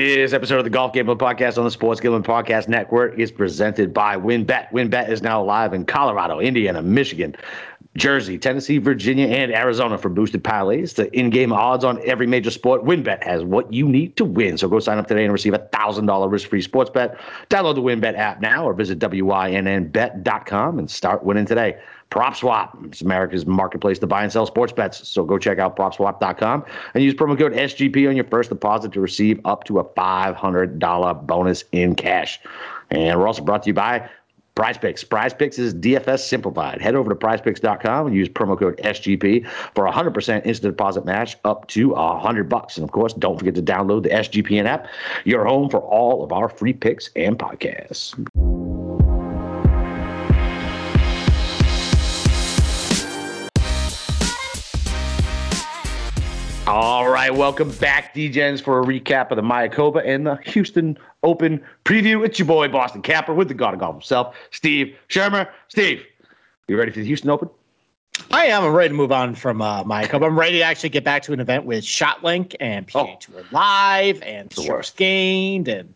[0.00, 3.92] This episode of the Golf Gambling Podcast on the Sports Gambling Podcast Network is presented
[3.92, 4.70] by WynnBET.
[4.70, 7.36] WynnBET is now live in Colorado, Indiana, Michigan,
[7.98, 12.82] Jersey, Tennessee, Virginia, and Arizona for boosted parlays to in-game odds on every major sport.
[12.82, 14.56] WynnBET has what you need to win.
[14.56, 17.20] So go sign up today and receive a $1,000 risk-free sports bet.
[17.50, 21.78] Download the WynnBET app now or visit wynnbet.com and start winning today.
[22.10, 25.06] PropSwap is America's marketplace to buy and sell sports bets.
[25.08, 29.00] So go check out PropSwap.com and use promo code SGP on your first deposit to
[29.00, 32.40] receive up to a $500 bonus in cash.
[32.90, 34.08] And we're also brought to you by
[34.56, 35.04] Prize Picks.
[35.04, 36.82] Prize Picks is DFS simplified.
[36.82, 41.36] Head over to prizepicks.com and use promo code SGP for a 100% instant deposit match
[41.44, 42.76] up to a 100 bucks.
[42.76, 44.86] And of course, don't forget to download the SGPN app,
[45.24, 48.14] your home for all of our free picks and podcasts.
[56.70, 61.60] All right, welcome back, DJs, for a recap of the Mayakoba and the Houston Open
[61.84, 62.24] preview.
[62.24, 65.48] It's your boy, Boston Capper, with the God of Golf himself, Steve Shermer.
[65.66, 66.06] Steve,
[66.68, 67.50] you ready for the Houston Open?
[68.30, 68.62] I am.
[68.62, 70.26] I'm ready to move on from uh, Mayakoba.
[70.26, 73.18] I'm ready to actually get back to an event with ShotLink and PGA oh.
[73.18, 75.66] Tour Live and Strokes Gained.
[75.66, 75.92] And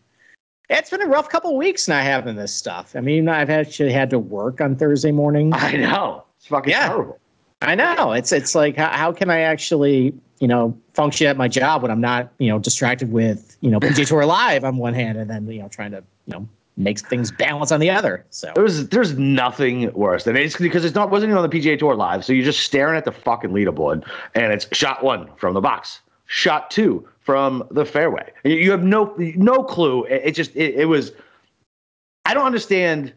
[0.69, 2.97] it's been a rough couple of weeks not having this stuff.
[2.97, 5.53] I mean, I've actually had to work on Thursday morning.
[5.53, 6.25] I know.
[6.37, 6.89] It's fucking yeah.
[6.89, 7.17] terrible.
[7.61, 8.11] I know.
[8.11, 11.91] It's it's like how, how can I actually you know, function at my job when
[11.91, 15.29] I'm not, you know, distracted with, you know, PGA Tour Live on one hand and
[15.29, 16.47] then, you know, trying to, you know,
[16.77, 18.25] make things balance on the other.
[18.31, 21.79] So there's there's nothing worse than it's because it's not wasn't even on the PGA
[21.79, 22.25] Tour Live.
[22.25, 26.01] So you're just staring at the fucking leaderboard and it's shot one from the box,
[26.25, 28.29] shot two from the fairway.
[28.43, 30.03] You have no no clue.
[30.03, 31.13] It, it just it, it was.
[32.25, 33.13] I don't understand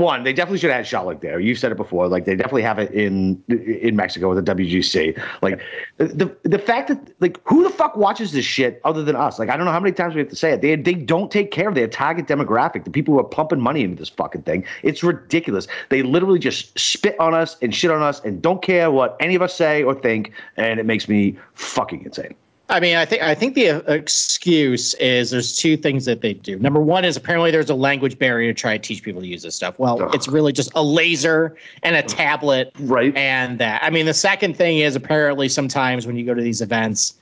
[0.00, 1.38] one, they definitely should have had ShotLink there.
[1.38, 2.08] You said it before.
[2.08, 5.22] Like they definitely have it in in Mexico with the WGC.
[5.42, 5.60] Like
[5.98, 9.38] the the fact that like who the fuck watches this shit other than us?
[9.38, 10.62] Like I don't know how many times we have to say it.
[10.62, 13.82] They they don't take care of their target demographic, the people who are pumping money
[13.82, 14.64] into this fucking thing.
[14.82, 15.68] It's ridiculous.
[15.90, 19.34] They literally just spit on us and shit on us and don't care what any
[19.34, 22.34] of us say or think, and it makes me fucking insane.
[22.70, 26.34] I mean, I think I think the uh, excuse is there's two things that they
[26.34, 26.56] do.
[26.58, 29.42] Number one is apparently there's a language barrier to try to teach people to use
[29.42, 29.76] this stuff.
[29.78, 30.14] Well, Ugh.
[30.14, 33.14] it's really just a laser and a tablet, right?
[33.16, 33.82] And that.
[33.82, 37.14] I mean, the second thing is apparently sometimes when you go to these events,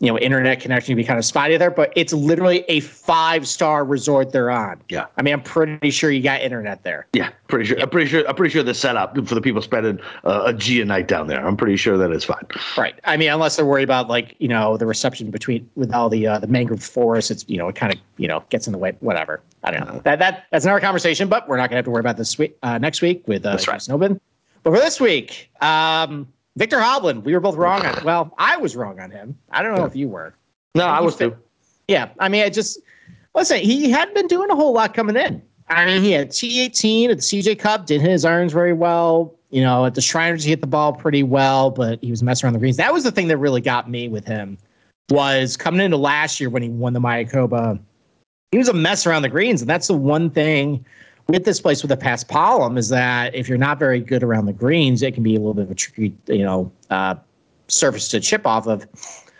[0.00, 3.48] you know, internet connection can be kind of spotty there, but it's literally a five
[3.48, 4.80] star resort they're on.
[4.88, 5.06] Yeah.
[5.16, 7.08] I mean, I'm pretty sure you got internet there.
[7.14, 7.80] Yeah, pretty sure.
[7.80, 8.28] I'm pretty sure.
[8.28, 11.26] I'm pretty sure the setup for the people spending uh, a G a night down
[11.26, 11.44] there.
[11.44, 12.46] I'm pretty sure that it's fine.
[12.76, 12.94] Right.
[13.04, 16.26] I mean, unless they're worried about like you know the reception between with all the
[16.26, 17.30] uh, the mangrove forest.
[17.30, 18.96] It's you know it kind of you know gets in the way.
[19.00, 19.40] Whatever.
[19.64, 20.00] I don't know.
[20.04, 22.56] That that that's another conversation, but we're not gonna have to worry about this week
[22.62, 23.90] uh, next week with uh, that's right.
[23.90, 24.20] Open.
[24.62, 28.04] But for this week, um, Viktor Hovland, we were both wrong on.
[28.04, 29.38] Well, I was wrong on him.
[29.50, 30.34] I don't know if you were.
[30.74, 31.36] No, I was too.
[31.86, 32.80] Yeah, I mean, I just
[33.34, 33.60] listen.
[33.60, 35.40] He hadn't been doing a whole lot coming in.
[35.68, 39.34] I mean, he had T18 at the CJ Cup, did hit his irons very well.
[39.50, 42.46] You know, at the Shriners, he hit the ball pretty well, but he was messing
[42.46, 42.76] around the greens.
[42.76, 44.58] That was the thing that really got me with him.
[45.10, 47.78] Was coming into last year when he won the Mayakoba,
[48.50, 50.84] he was a mess around the greens, and that's the one thing
[51.28, 54.52] with this place with the Paspalum is that if you're not very good around the
[54.52, 57.14] greens, it can be a little bit of a tricky, you know, uh,
[57.68, 58.86] surface to chip off of.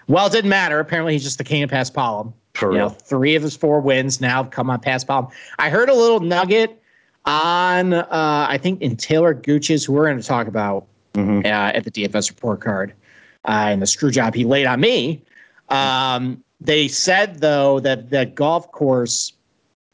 [0.06, 0.80] Well, it didn't matter.
[0.80, 2.32] Apparently, he's just the king of Paspalum.
[2.54, 2.88] For you real.
[2.88, 5.32] know, three of his four wins now come on past Paspalum.
[5.58, 6.82] I heard a little nugget
[7.24, 8.06] on, uh,
[8.48, 11.46] I think, in Taylor Gooch's, who we're going to talk about mm-hmm.
[11.46, 12.92] uh, at the DFS report card,
[13.46, 15.22] uh, and the screw job he laid on me.
[15.70, 19.32] Um, they said though that that golf course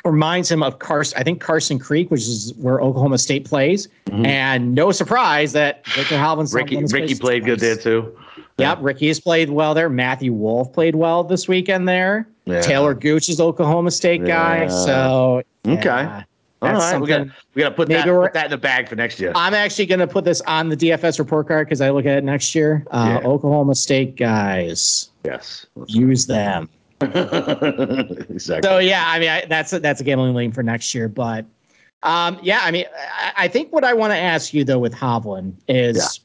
[0.05, 1.19] reminds him of Karsten.
[1.19, 4.27] I think Karsten Creek, which is where Oklahoma State plays, mm-hmm.
[4.27, 8.17] and no surprise that Viktor Hovland's Ricky Ricky played good there too.
[8.59, 9.89] Yep, Ricky has played well there.
[9.89, 12.29] Matthew Wolff played well this weekend there.
[12.45, 12.61] Yeah.
[12.61, 14.63] Taylor Gooch is Oklahoma State guy.
[14.63, 14.69] Yeah.
[14.69, 16.23] So okay.
[16.63, 18.97] All right, we got we got to put that put that in the bag for
[18.97, 19.33] next year.
[19.35, 22.17] I'm actually going to put this on the DFS report card because I look at
[22.17, 22.87] it next year.
[22.91, 23.29] Uh, yeah.
[23.29, 25.11] Oklahoma State guys.
[25.25, 25.67] Yes.
[25.87, 26.71] Use them.
[28.31, 28.69] exactly.
[28.69, 31.45] So yeah, I mean I, that's a, that's a gambling lane for next year, but
[32.03, 32.87] um, yeah, I mean
[33.19, 36.21] I, I think what I want to ask you though with Hovland is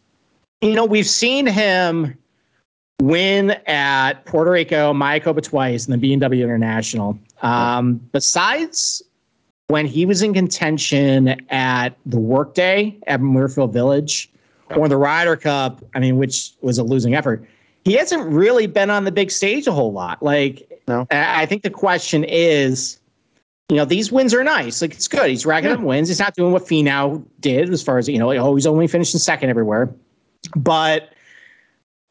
[0.61, 2.17] you know, we've seen him
[3.01, 7.17] win at Puerto Rico, Mayakoba twice, and the BMW International.
[7.41, 9.01] Um, besides
[9.67, 14.29] when he was in contention at the Workday at Muirfield Village
[14.75, 17.45] or the Ryder Cup, I mean, which was a losing effort,
[17.85, 20.21] he hasn't really been on the big stage a whole lot.
[20.21, 21.07] Like, no.
[21.11, 22.99] I think the question is,
[23.69, 24.81] you know, these wins are nice.
[24.81, 25.29] Like, it's good.
[25.29, 25.75] He's racking yeah.
[25.75, 26.09] up wins.
[26.09, 28.87] He's not doing what Finau did as far as, you know, like, oh, he's only
[28.87, 29.89] finishing second everywhere.
[30.55, 31.13] But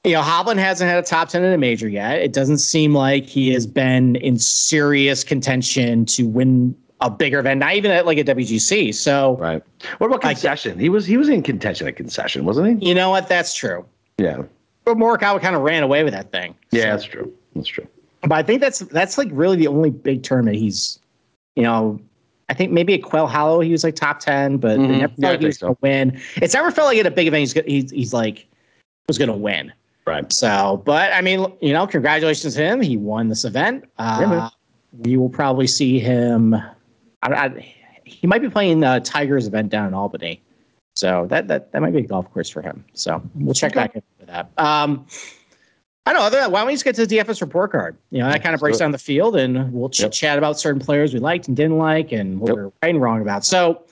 [0.05, 2.21] you know, Hovland hasn't had a top 10 in a major yet.
[2.21, 7.61] It doesn't seem like he has been in serious contention to win a bigger event,
[7.61, 8.95] not even at like a WGC.
[8.95, 9.63] So, right.
[9.99, 10.79] What about concession?
[10.79, 12.89] he was he was in contention at concession, wasn't he?
[12.89, 13.29] You know what?
[13.29, 13.85] That's true.
[14.19, 14.43] Yeah.
[14.85, 16.55] But Morikawa kind of ran away with that thing.
[16.71, 16.89] Yeah, so.
[16.89, 17.35] that's true.
[17.55, 17.87] That's true.
[18.23, 20.99] But I think that's that's like really the only big tournament he's,
[21.57, 22.01] you know,
[22.49, 24.93] I think maybe at Quail Hollow he was like top ten, but mm-hmm.
[24.93, 25.67] never felt yeah, like he was so.
[25.67, 26.21] gonna win.
[26.37, 28.47] It's never felt like at a big event he's he's, he's like
[29.07, 29.73] was gonna win.
[30.07, 30.33] Right.
[30.33, 32.81] So, but I mean, you know, congratulations to him.
[32.81, 33.85] He won this event.
[33.99, 34.49] Uh, yeah,
[34.97, 36.55] we will probably see him.
[37.23, 37.75] I, I,
[38.05, 40.41] he might be playing the Tigers event down in Albany.
[40.97, 42.85] So that that that might be a golf course for him.
[42.95, 43.81] So we'll check okay.
[43.81, 44.51] back in for that.
[44.57, 45.07] Um,
[46.09, 46.27] I don't know.
[46.27, 47.95] Other than that, why don't we just get to the DFS report card?
[48.11, 50.39] You know, that kind of breaks down the field, and we'll chit chat yep.
[50.39, 52.57] about certain players we liked and didn't like, and what yep.
[52.57, 53.45] we are right and wrong about.
[53.45, 53.83] So,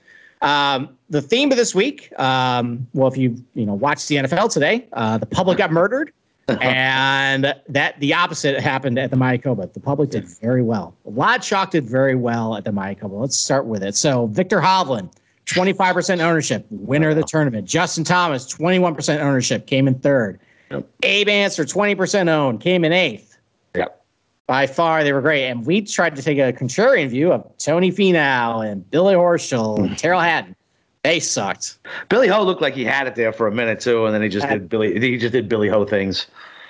[0.41, 4.51] um, the theme of this week, um, well, if you you know watched the NFL
[4.51, 6.11] today, uh, the public got murdered,
[6.49, 9.71] and that the opposite happened at the Mayakoba.
[9.71, 10.97] The public did very well.
[11.05, 13.21] A lot did very well at the Mayakoba.
[13.21, 13.95] Let's start with it.
[13.95, 15.13] So Viktor Hovland,
[15.45, 17.69] 25% ownership, winner of the tournament.
[17.69, 20.41] Justin Thomas, 21% ownership, came in third.
[20.71, 20.89] Yep.
[21.03, 23.39] Abe Ancer, 20% owned, came in eighth.
[23.75, 24.05] Yep.
[24.47, 25.47] By far, they were great.
[25.47, 29.99] And we tried to take a contrarian view of Tony Finau and Billy Horschel and
[29.99, 30.55] Tyrrell Hatton.
[31.03, 31.79] They sucked.
[32.09, 34.29] Billy Ho looked like he had it there for a minute too, and then he
[34.29, 34.99] just did Billy.
[34.99, 36.27] He just did Billy Ho things.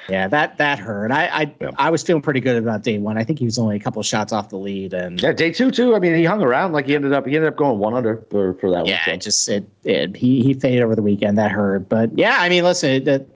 [0.08, 1.10] Yeah, that that hurt.
[1.10, 1.70] I I, yeah.
[1.78, 3.18] I was feeling pretty good about day one.
[3.18, 5.70] I think he was only a couple shots off the lead, and yeah, day two
[5.70, 5.96] too.
[5.96, 8.18] I mean, he hung around like he ended up he ended up going one under
[8.30, 8.86] for, for that.
[8.86, 9.24] Yeah, one, so.
[9.24, 11.38] just it, it he he faded over the weekend.
[11.38, 13.26] That hurt, but yeah, I mean, listen, that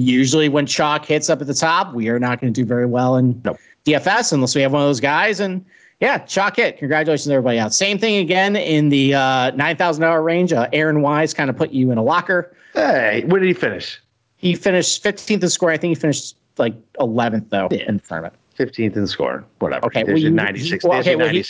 [0.00, 2.86] usually when chalk hits up at the top, we are not going to do very
[2.86, 3.58] well in nope.
[3.84, 5.40] DFS unless we have one of those guys.
[5.40, 5.64] And
[6.00, 6.78] yeah, chalk hit.
[6.78, 7.74] Congratulations, everybody out.
[7.74, 10.52] Same thing again in the uh, nine thousand dollar range.
[10.52, 12.54] Uh, Aaron Wise kind of put you in a locker.
[12.74, 14.00] Hey, where did he finish?
[14.36, 15.70] He finished fifteenth in score.
[15.70, 17.88] I think he finished like eleventh though yeah.
[17.88, 18.34] in the tournament.
[18.54, 19.44] Fifteenth in score.
[19.58, 19.86] Whatever.
[19.86, 20.84] Okay, there's well, you, ninety six.
[20.84, 21.44] Well, okay, well, he,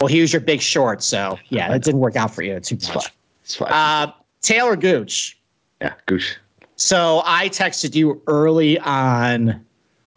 [0.00, 2.76] well, he was your big short, so yeah, it didn't work out for you too
[2.94, 3.12] much.
[3.42, 3.72] It's fine.
[3.72, 5.38] Uh, Taylor Gooch.
[5.80, 6.38] Yeah, Gooch.
[6.84, 9.64] So I texted you early on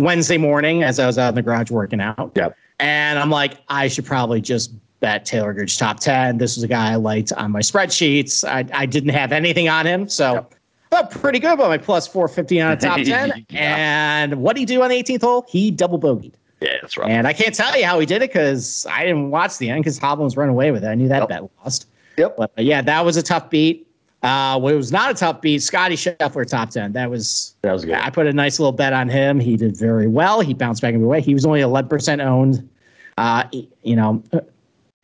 [0.01, 2.33] Wednesday morning as I was out in the garage working out.
[2.35, 2.57] Yep.
[2.81, 6.39] And I'm like, I should probably just bet Taylor Gooch top 10.
[6.39, 8.45] This was a guy I liked on my spreadsheets.
[8.45, 10.09] I, I didn't have anything on him.
[10.09, 10.55] So yep.
[10.89, 13.05] felt pretty good about my plus 450 on a top 10.
[13.49, 14.23] yeah.
[14.23, 15.45] And what did he do on the 18th hole?
[15.47, 16.33] He double bogeyed.
[16.59, 17.09] Yeah, that's right.
[17.09, 19.85] And I can't tell you how he did it because I didn't watch the end
[19.85, 20.87] because Hovland was running away with it.
[20.87, 21.29] I knew that yep.
[21.29, 21.87] bet lost.
[22.17, 22.35] Yep.
[22.35, 23.86] But, but yeah, that was a tough beat.
[24.23, 25.61] Uh, well, it was not a tough beat.
[25.61, 26.93] Scotty Scheffler top 10.
[26.93, 27.95] That was, that was good.
[27.95, 29.39] I put a nice little bet on him.
[29.39, 30.41] He did very well.
[30.41, 31.21] He bounced back way.
[31.21, 32.67] He was only 11% owned.
[33.17, 33.43] Uh,
[33.83, 34.23] you know,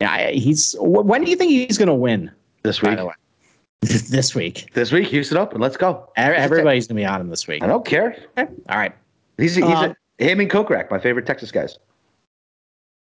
[0.00, 2.30] yeah, he's, when do you think he's going to win?
[2.62, 2.98] This week.
[3.82, 4.70] this week.
[4.74, 5.60] This week, Houston Open.
[5.60, 6.10] Let's go.
[6.16, 7.62] Everybody's going to be on him this week.
[7.62, 8.16] I don't care.
[8.36, 8.50] Okay.
[8.68, 8.94] All right.
[9.38, 11.78] He's, he's um, a, him and Kokrak, my favorite Texas guys.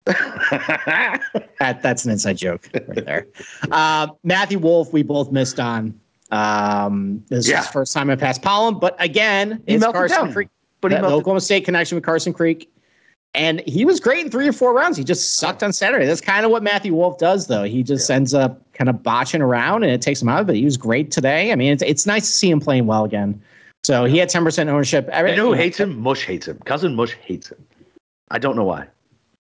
[0.07, 3.27] that, that's an inside joke right there.
[3.71, 5.99] Uh, Matthew Wolff, we both missed on.
[6.31, 7.61] Um, this yeah.
[7.61, 10.33] is his first time I Paspalum, but again, he it's Karsten down.
[10.33, 10.49] Creek.
[10.81, 12.71] But he Oklahoma State connection with Karsten Creek.
[13.35, 14.97] And he was great in three or four rounds.
[14.97, 16.07] He just sucked on Saturday.
[16.07, 17.65] That's kind of what Matthew Wolff does, though.
[17.65, 18.17] He just yeah.
[18.17, 20.47] ends up kind of botching around and it takes him out.
[20.47, 21.51] But he was great today.
[21.51, 23.41] I mean, it's, it's nice to see him playing well again.
[23.83, 25.11] So he had 10% ownership.
[25.13, 25.99] You know who hates him?
[25.99, 26.59] Mush hates him.
[26.65, 27.59] Cousin Mush hates him.
[28.31, 28.87] I don't know why.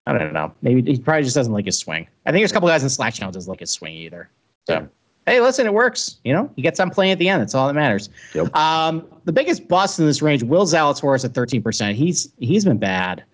[0.06, 0.52] I don't know.
[0.62, 2.06] Maybe he probably just doesn't like his swing.
[2.26, 4.28] I think there's a couple guys in Slack channel doesn't like his swing either.
[4.66, 4.88] So
[5.26, 6.18] hey, listen, it works.
[6.24, 7.40] You know, he gets on playing at the end.
[7.40, 8.10] That's all that matters.
[8.34, 8.54] Yep.
[8.54, 11.94] Um, the biggest bust in this range, Will Zalatoris at 13%.
[11.94, 13.24] He's he's been bad.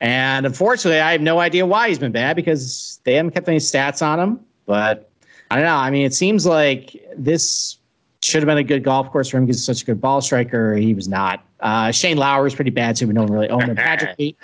[0.00, 3.58] And unfortunately, I have no idea why he's been bad because they haven't kept any
[3.58, 4.40] stats on him.
[4.66, 5.10] But
[5.50, 5.74] I don't know.
[5.74, 7.78] I mean, it seems like this
[8.22, 10.20] should have been a good golf course for him because he's such a good ball
[10.20, 10.74] striker.
[10.76, 11.44] He was not.
[11.60, 13.76] Uh, Shane Lowry is pretty bad too, but no one really owned him.
[13.76, 14.36] Patrick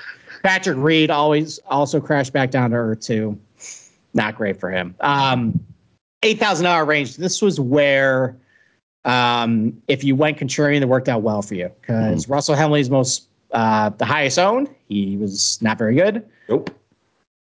[0.44, 3.36] Patrick Reed always also crashed back down to earth too.
[4.12, 4.94] Not great for him.
[5.00, 5.58] Um,
[6.22, 7.16] eight thousand dollar range.
[7.16, 8.36] This was where,
[9.06, 12.32] um, if you went contrarian, it worked out well for you because mm-hmm.
[12.32, 14.68] Russell Henley's most uh, the highest owned.
[14.88, 16.24] He was not very good.
[16.48, 16.70] Nope.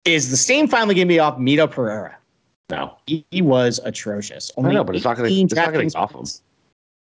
[0.03, 2.17] Is the steam finally going to be off Mito Pereira?
[2.71, 4.51] No, he, he was atrocious.
[4.57, 5.41] Only I know, but it's not going to.
[5.41, 6.25] It's not going to off him.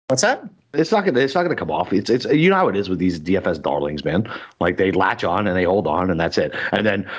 [0.08, 0.44] What's that?
[0.74, 1.20] It's not gonna.
[1.20, 1.92] It's not gonna come off.
[1.92, 4.32] It's it's you know how it is with these DFS darlings, man.
[4.60, 6.54] Like they latch on and they hold on and that's it.
[6.72, 7.10] And then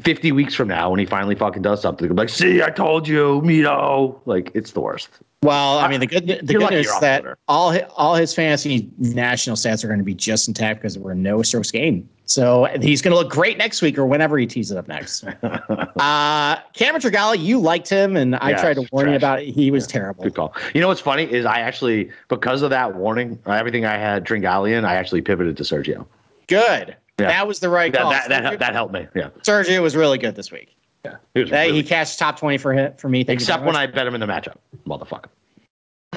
[0.00, 3.42] fifty weeks from now, when he finally fucking does something, like, "See, I told you,
[3.44, 5.10] Mito." Like it's the worst.
[5.46, 8.34] Well, I mean, the good the You're good news is that all hi- all his
[8.34, 12.08] fantasy national stats are going to be just intact because were no strokes gained.
[12.24, 15.24] So he's going to look great next week or whenever he tees it up next.
[15.42, 19.48] uh, Cameron Tringale, you liked him, and I Yeah, tried to warn you about it.
[19.54, 20.24] He was terrible.
[20.24, 20.52] Good call.
[20.74, 24.84] You know what's funny is I actually because of that warning, everything I had Tringalian,
[24.84, 26.04] I actually pivoted to Sergio.
[26.48, 26.96] Good.
[27.18, 27.28] Yeah.
[27.28, 28.10] That was the right That call.
[28.10, 29.06] that, that, that helped me.
[29.14, 29.28] Yeah.
[29.42, 30.76] Sergio was really good this week.
[31.10, 31.16] Yeah.
[31.34, 33.24] He was really- he cashed top twenty for hit for me.
[33.26, 33.76] Except when.
[33.76, 35.26] I bet him in the matchup, motherfucker.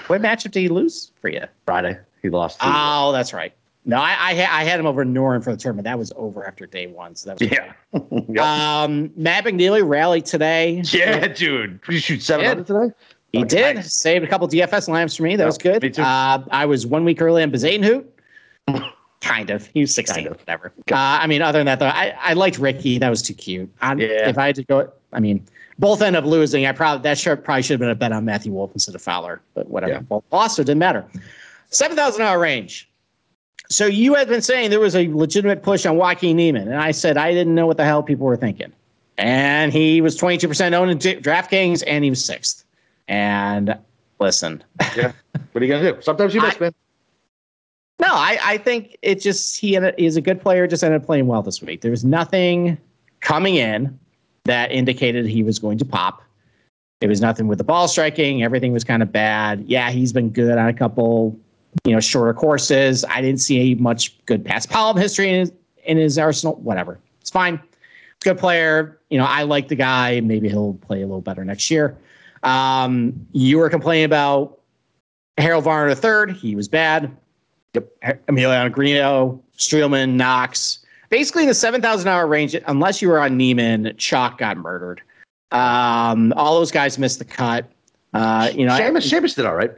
[0.07, 1.43] what matchup did he lose for you?
[1.65, 2.57] Friday he lost.
[2.61, 3.53] Oh, that's right.
[3.85, 5.85] No, I I, I had him over Noren for the tournament.
[5.85, 7.15] That was over after day one.
[7.15, 7.73] So that was yeah.
[8.29, 8.43] Yep.
[8.45, 10.81] Um, Matt McNealy rallied today.
[10.85, 11.81] yeah, dude.
[11.81, 12.93] Did you shoot seven hundred today?
[13.31, 13.93] He Oh, did nice.
[13.95, 15.35] saved a couple DFS lines for me.
[15.35, 15.81] That Yeah, was good.
[15.83, 16.01] me too.
[16.01, 18.05] Uh, I was one week early on Bezuidenhout.
[19.21, 19.65] kind of.
[19.67, 20.39] He was 16, Kind of.
[20.39, 20.71] whatever.
[20.91, 22.97] Uh, I mean, other than that, though, I, I liked Ricky.
[22.97, 23.69] That was too cute.
[23.81, 24.29] I, Yeah.
[24.29, 25.45] If I had to go, I mean,
[25.77, 26.65] both end up losing.
[26.65, 29.01] I probably that should, probably should have been a bet on Matthew Wolff instead of
[29.01, 29.93] Fowler, but whatever.
[29.93, 30.01] Yeah.
[30.09, 31.05] Well, also didn't matter.
[31.69, 32.89] Seven thousand dollar range.
[33.69, 36.91] So you had been saying there was a legitimate push on Joaquin Niemann, and I
[36.91, 38.71] said I didn't know what the hell people were thinking.
[39.19, 42.63] And he was 22% owned in DraftKings, and he was sixth.
[43.07, 43.77] And
[44.19, 44.63] listen,
[44.95, 45.11] Yeah.
[45.51, 46.01] What are you gonna do?
[46.01, 46.73] Sometimes you miss, I- man.
[47.99, 50.67] No, I, I think it just he he's a good player.
[50.67, 51.81] Just ended up playing well this week.
[51.81, 52.77] There was nothing
[53.19, 53.99] coming in
[54.45, 56.23] that indicated he was going to pop.
[57.01, 58.43] It was nothing with the ball striking.
[58.43, 59.63] Everything was kind of bad.
[59.65, 61.37] Yeah, he's been good on a couple,
[61.85, 63.05] you know, shorter courses.
[63.05, 65.51] I didn't see much good Paspalum history in his,
[65.85, 66.55] in his arsenal.
[66.55, 67.59] Whatever, it's fine.
[68.21, 68.99] Good player.
[69.09, 70.19] You know, I like the guy.
[70.21, 71.97] Maybe he'll play a little better next year.
[72.43, 74.59] Um, you were complaining about
[75.37, 76.33] Harold Varner III.
[76.33, 77.15] He was bad.
[77.73, 80.79] Emiliano Grillo, Streelman, Knox.
[81.09, 85.01] Basically, in the seven thousand hour range, unless you were on Niemann, Chalk got murdered.
[85.51, 87.69] Um, all those guys missed the cut.
[88.13, 89.71] Uh, you know, Seamus did all right.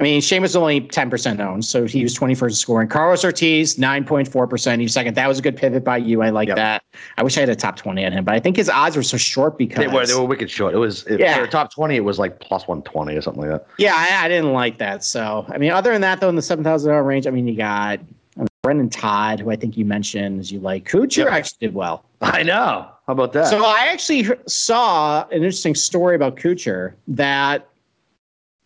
[0.00, 2.88] I mean, Seamus only 10% owned, so he was 21st in scoring.
[2.88, 4.76] Carlos Ortiz, 9.4%.
[4.78, 5.14] He was second.
[5.14, 6.22] That was a good pivot by you.
[6.22, 6.56] I like Yep.
[6.56, 6.82] that.
[7.18, 9.02] I wish I had a top 20 on him, but I think his odds were
[9.02, 9.78] so short because.
[9.78, 10.72] They were they were wicked short.
[10.74, 11.36] It was it, Yeah.
[11.38, 11.96] for top twenty.
[11.96, 13.66] It was like plus one twenty or something like that.
[13.78, 15.04] Yeah, I, I didn't like that.
[15.04, 17.46] So, I mean, other than that, though, in the seven thousand dollar range, I mean,
[17.46, 18.00] you got
[18.36, 20.88] mean, Brendan Todd, who I think you mentioned as you like.
[20.88, 21.28] Kuchar Yep.
[21.28, 22.04] actually did well.
[22.22, 22.86] I know.
[23.06, 23.48] How about that?
[23.48, 27.66] So I actually saw an interesting story about Kuchar that.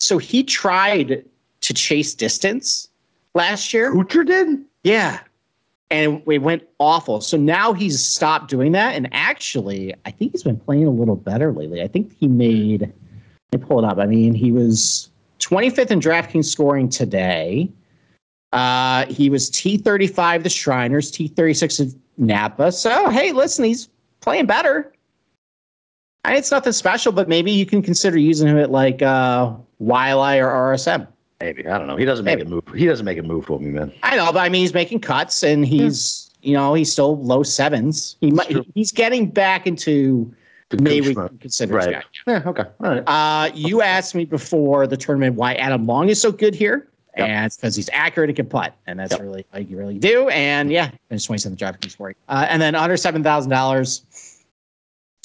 [0.01, 1.25] So he tried
[1.61, 2.89] to chase distance
[3.35, 3.93] last year.
[3.93, 4.65] Kuchar did.
[4.83, 5.21] Yeah.
[5.91, 7.21] And it went awful.
[7.21, 8.95] So now he's stopped doing that.
[8.95, 11.83] And actually, I think he's been playing a little better lately.
[11.83, 12.81] I think he made,
[13.53, 13.99] let me pull it up.
[13.99, 15.11] I mean, he was
[15.41, 17.71] 25th in DraftKings scoring today.
[18.53, 22.73] Uh, he was T35 the Shriners, T36 of Napa.
[22.73, 23.89] So, hey, listen, he's
[24.21, 24.94] playing better.
[26.25, 30.39] I, it's nothing special, but maybe you can consider using him at like uh, Wiley
[30.41, 31.07] or RSM.
[31.41, 31.97] Maybe I don't know.
[31.97, 32.47] He doesn't make Maybe.
[32.49, 32.65] a move.
[32.75, 33.93] He doesn't make a move for me, man.
[34.03, 37.43] I know, but I mean, he's making cuts and he's, you know, he's still low
[37.43, 38.17] sevens.
[38.21, 38.65] He might, true.
[38.75, 40.33] he's getting back into
[40.71, 41.93] The maybe we can consider Right.
[41.93, 42.03] guy.
[42.27, 42.43] Yeah.
[42.47, 42.63] Okay.
[42.63, 43.03] All right.
[43.07, 46.89] Uh, you asked me before the tournament why Adam Long is so good here.
[47.19, 47.29] Yep.
[47.29, 48.75] And it's because he's accurate and can putt.
[48.87, 49.21] And that's Yep.
[49.21, 50.29] really like you really do.
[50.31, 52.15] And yeah, finished 27th DraftKings scoring.
[52.29, 54.34] Uh, and then under $7,000.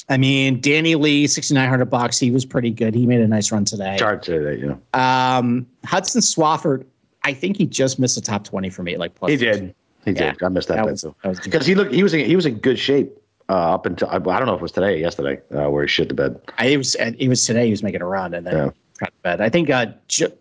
[0.09, 2.17] I mean, Danny Lee, 6,900 bucks.
[2.17, 2.95] He was pretty good.
[2.95, 3.97] He made a nice run today.
[3.99, 4.99] Hard to say that, you know.
[4.99, 6.85] Um, Hudson Swafford,
[7.23, 8.97] I think he just missed the top 20 for me.
[8.97, 9.75] Like plus He did.
[10.05, 10.31] He Yeah.
[10.31, 10.43] did.
[10.43, 11.15] I missed that, That was, too.
[11.43, 11.93] Because he looked.
[11.93, 12.13] He was.
[12.13, 13.11] In, he was in good shape
[13.49, 15.83] uh, up until I, I don't know if it was today or yesterday uh, where
[15.83, 16.39] he shit the bed.
[16.57, 17.65] I, it was it was today.
[17.65, 18.69] He was making a run and then Yeah.
[18.99, 19.41] got to bed.
[19.41, 20.31] I think uh, Jo-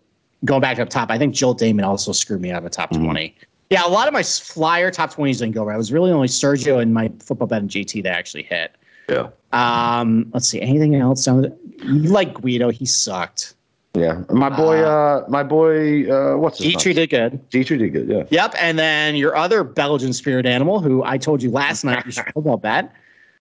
[0.47, 2.91] going back up top, I think Joel Dahmen also screwed me out of a top
[2.93, 3.05] Mhm.
[3.05, 3.35] twenty.
[3.69, 5.75] Yeah, a lot of my flyer top twenties didn't go right.
[5.75, 8.73] It was really only Sergio and my football bet and GT that actually hit.
[9.11, 9.29] Yeah.
[9.53, 11.25] Um, let's see, anything else?
[11.25, 12.71] Down the- You like Guido?
[12.71, 13.55] He sucked.
[13.95, 14.21] Yeah.
[14.31, 14.83] My boy.
[14.83, 16.11] Uh, my boy.
[16.13, 17.41] Uh, what's his Detry did good.
[17.51, 18.09] Detry did good.
[18.09, 18.25] Yeah.
[18.31, 22.13] Yep, and then your other Belgian spirit animal, who I told you last night you
[22.13, 22.93] should football bet,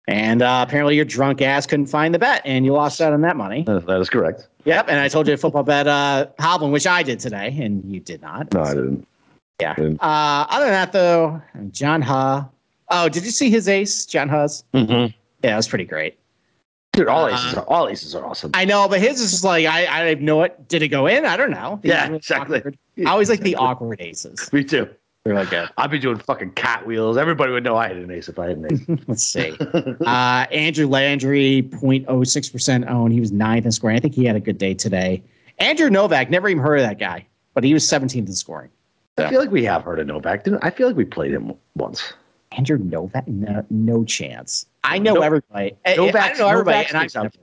[0.08, 3.22] and uh, apparently your drunk ass couldn't find the bet, and you lost out on
[3.22, 3.66] that money.
[3.68, 4.48] Uh, That is correct.
[4.66, 7.84] Yep, and I told you to football bet uh Hovland, which I did today, and
[7.92, 8.54] you did not.
[8.54, 9.08] No, I didn't.
[9.60, 9.74] Yeah.
[9.74, 10.02] didn't.
[10.02, 12.44] Uh, other than that, though, John Huh.
[12.90, 14.64] Oh, did you see his ace, John Huh's?
[14.74, 15.17] Mm-hmm.
[15.44, 16.18] Yeah, that's pretty great.
[16.94, 18.52] Dude, all Uh, aces are all aces are awesome.
[18.54, 20.68] I know, but his is just like I I know it.
[20.68, 21.26] Did it go in?
[21.26, 21.80] I don't know.
[21.82, 22.58] These Yeah, exactly.
[22.60, 22.78] awkward.
[23.00, 24.52] I always like the awkward aces.
[24.52, 24.90] Me too.
[25.24, 25.70] They're really good.
[25.78, 27.18] I'd be doing fucking cat wheels.
[27.18, 29.00] Everybody would know I had an ace if I had an ace.
[29.08, 29.56] Let's see.
[29.60, 33.12] Uh, Andrew Landry, 0.06% owned.
[33.14, 33.98] He was ninth in scoring.
[33.98, 35.22] I think he had a good day today.
[35.60, 38.70] Andrew Novak, never even heard of that guy, but he was 17th in scoring.
[39.18, 40.44] I feel like we have heard of Novak.
[40.46, 42.14] Didn't I feel like we played him once.
[42.58, 43.28] Andrew Novak?
[43.28, 44.66] No, no chance.
[44.84, 45.76] I know No- everybody.
[45.86, 46.78] I- I know everybody.
[46.78, 47.24] Novak And I've sticks out.
[47.24, 47.36] never,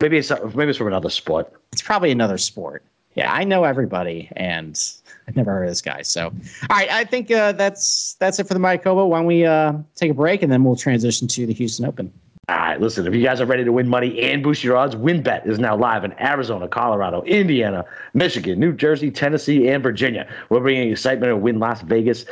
[0.00, 1.50] Maybe it's maybe it's from another sport.
[1.72, 2.82] It's probably another sport.
[3.14, 4.78] Yeah, I know everybody, and
[5.26, 6.02] I've never heard of this guy.
[6.02, 9.08] So, all right, I think uh, that's that's it for the Mayakoba.
[9.08, 12.12] Why don't we uh, take a break and then we'll transition to the Houston Open.
[12.48, 14.94] All right, listen, if you guys are ready to win money and boost your odds,
[14.94, 20.28] WynnBET is now live in Arizona, Colorado, Indiana, Michigan, New Jersey, Tennessee, and Virginia.
[20.50, 22.24] We're bringing excitement to Wynn Las Vegas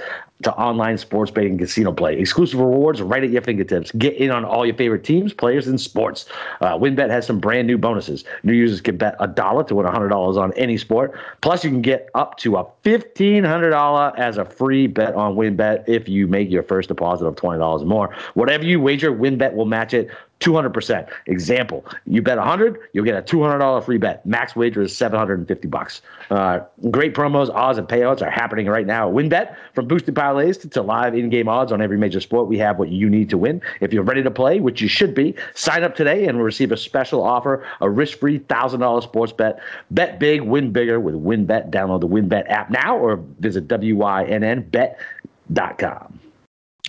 [0.45, 2.19] to online sports betting and casino play.
[2.19, 3.91] Exclusive rewards right at your fingertips.
[3.93, 6.27] Get in on all your favorite teams, players, and sports.
[6.61, 8.25] Uh, WynnBET has some brand new bonuses.
[8.43, 11.19] New users can bet a dollar to win $100 on any sport.
[11.41, 16.09] Plus, you can get up to a $1,500 as a free bet on WynnBET if
[16.09, 18.15] you make your first deposit of $20 or more.
[18.35, 20.11] Whatever you wager, WynnBET will match it
[20.45, 21.09] 200%.
[21.27, 24.25] Example, you bet 100, you'll get a $200 free bet.
[24.27, 26.03] Max wager is 750 bucks.
[26.31, 26.61] Uh,
[26.91, 29.57] great promos, odds, and payouts are happening right now at WynnBET.
[29.75, 32.91] From boosted parlays to, to live in-game odds on every major sport, we have what
[32.91, 33.63] you need to win.
[33.81, 36.73] If you're ready to play, which you should be, sign up today and we'll receive
[36.73, 39.61] a special offer, a risk-free $1,000 sports bet.
[39.91, 41.71] Bet big, win bigger with WynnBET.
[41.71, 44.95] Download the WynnBET app now or visit WYNNBet.com.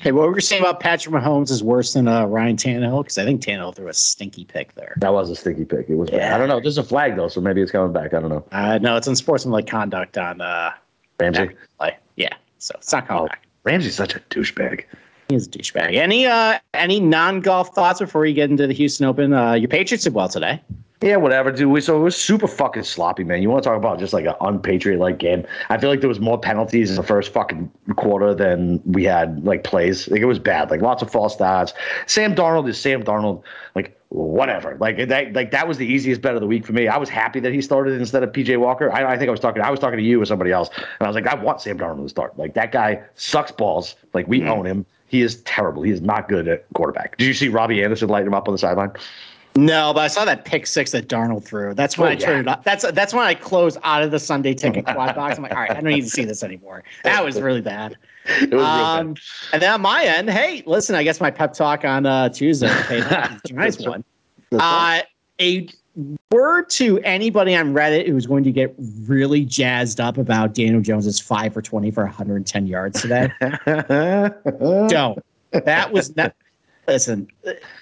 [0.05, 3.01] Hey, what were you saying about Patrick Mahomes is worse than uh, Ryan Tannehill?
[3.01, 4.93] Because I think Tannehill threw a stinky pick there.
[4.97, 5.89] That was a stinky pick.
[5.89, 6.11] It was.
[6.11, 6.17] Bad.
[6.17, 6.35] Yeah.
[6.35, 6.59] I don't know.
[6.59, 8.13] There's a flag though, so maybe it's coming back.
[8.13, 8.45] I don't know.
[8.51, 10.73] Uh, no, it's unsportsmanlike conduct on uh,
[11.19, 11.49] Ramsey.
[11.79, 11.97] play.
[12.17, 13.27] Yeah, so it's not coming Oh.
[13.29, 13.47] back.
[13.63, 14.83] Ramsey's such a douchebag.
[15.27, 15.95] He's a douchebag.
[15.95, 19.33] Any uh, any non golf thoughts before you get into the Houston Open?
[19.33, 20.61] Uh, your Patriots did well today.
[21.01, 21.69] Yeah, whatever, dude.
[21.69, 23.41] We, so it was super fucking sloppy, man.
[23.41, 25.45] You want to talk about just like an unpatriot like game?
[25.69, 29.43] I feel like there was more penalties in the first fucking quarter than we had
[29.43, 30.07] like plays.
[30.07, 30.71] Like it was bad.
[30.71, 31.73] Like lots of false starts.
[32.07, 33.43] Sam Darnold is Sam Darnold.
[33.75, 34.77] Like whatever.
[34.79, 35.33] Like that.
[35.33, 36.87] Like that was the easiest bet of the week for me.
[36.87, 38.89] I was happy that he started instead of PJ Walker.
[38.91, 39.61] I, I think I was talking.
[39.61, 41.77] I was talking to you or somebody else, and I was like, I want Sam
[41.77, 42.37] Darnold to start.
[42.39, 43.95] Like that guy sucks balls.
[44.13, 44.49] Like we mm-hmm.
[44.49, 44.85] own him.
[45.07, 45.83] He is terrible.
[45.83, 47.17] He is not good at quarterback.
[47.17, 48.91] Did you see Robbie Anderson lighting him up on the sideline?
[49.57, 51.73] No, but I saw that pick six that Darnold threw.
[51.73, 52.63] That's when Oh, I turned it off.
[52.65, 55.37] That's that's when I closed out of the Sunday ticket quad box.
[55.37, 56.83] I'm like, all right, I don't need to see this anymore.
[57.03, 57.95] That was really bad.
[58.25, 58.99] It was real bad.
[58.99, 59.15] Um,
[59.53, 62.67] and then on my end, hey, listen, I guess my pep talk on uh, Tuesday
[62.87, 63.41] paid off.
[63.43, 64.03] The Giants won.
[64.51, 65.01] Uh,
[65.39, 65.67] a
[66.31, 71.19] word to anybody on Reddit who's going to get really jazzed up about Daniel Jones's
[71.19, 73.29] five for 20 for 110 yards today.
[74.89, 75.19] Don't.
[75.51, 76.35] That was not.
[76.87, 77.27] Listen,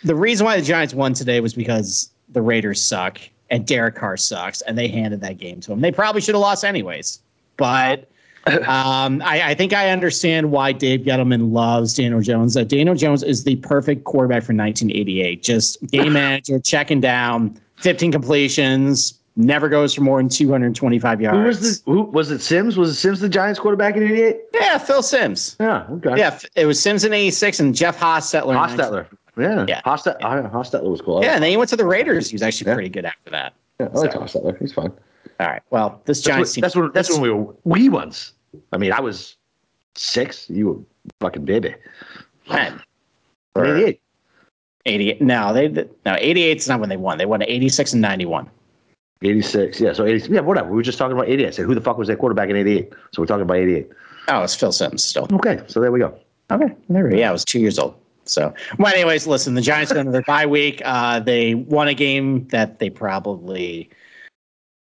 [0.04, 3.20] the reason why the Giants won today was because the Raiders suck
[3.50, 5.82] and Derek Carr sucks, and they handed that game to him.
[5.82, 7.20] They probably should have lost anyways.
[7.58, 8.10] But
[8.68, 12.58] um, I, I think I understand why Dave Gettleman loves Daniel Jones.
[12.58, 15.44] Uh, Daniel Jones is the perfect quarterback for 1988.
[15.44, 21.38] Just game manager, checking down, 15 completions, never goes for more than 225 yards.
[21.38, 22.78] Who was the who was it Simms?
[22.78, 24.38] Was it Simms the Giants quarterback in '88?
[24.54, 25.56] Yeah, Phil Simms.
[25.60, 26.18] Yeah, okay.
[26.18, 28.50] Yeah, it was Simms in 86 and Jeff Hostetler.
[28.50, 29.08] in 19 Hostetler.
[29.38, 29.82] Yeah, Yeah.
[29.82, 30.18] Hostetler.
[30.24, 31.24] uh, Hostetler was cool.
[31.24, 32.30] Yeah, and then he went to the Raiders.
[32.30, 32.74] He was actually Yeah.
[32.76, 33.54] pretty good after that.
[33.80, 34.60] yeah I like so- Hostetler.
[34.60, 34.92] He's fun.
[35.40, 35.62] All right.
[35.72, 36.62] Well, this That's, Giants what, team.
[36.62, 38.34] that's when that's when we were wee ones.
[38.72, 39.36] I mean, I was
[39.96, 40.48] six.
[40.50, 40.78] You were
[41.20, 41.74] fucking baby.
[42.50, 42.80] Man,
[43.56, 44.00] Or 88.
[44.86, 45.22] 88.
[45.22, 47.18] No, they no 88 is not when they won.
[47.18, 48.50] They won 86 and 91.
[49.24, 49.80] 86.
[49.80, 50.70] Yeah, so 80, yeah, whatever.
[50.70, 51.48] We were just talking about 88.
[51.48, 52.92] I said, who the fuck was that quarterback in 88?
[53.14, 53.90] So we're talking about 88.
[54.30, 55.28] Oh, it's Phil Simms still.
[55.34, 56.18] Okay, so there we go.
[56.52, 57.16] Okay, there we go.
[57.18, 57.96] Yeah, I was two years old.
[58.26, 60.82] So, well, anyways, listen, the Giants went to their bye week.
[60.86, 63.90] Uh, they won a game that they probably,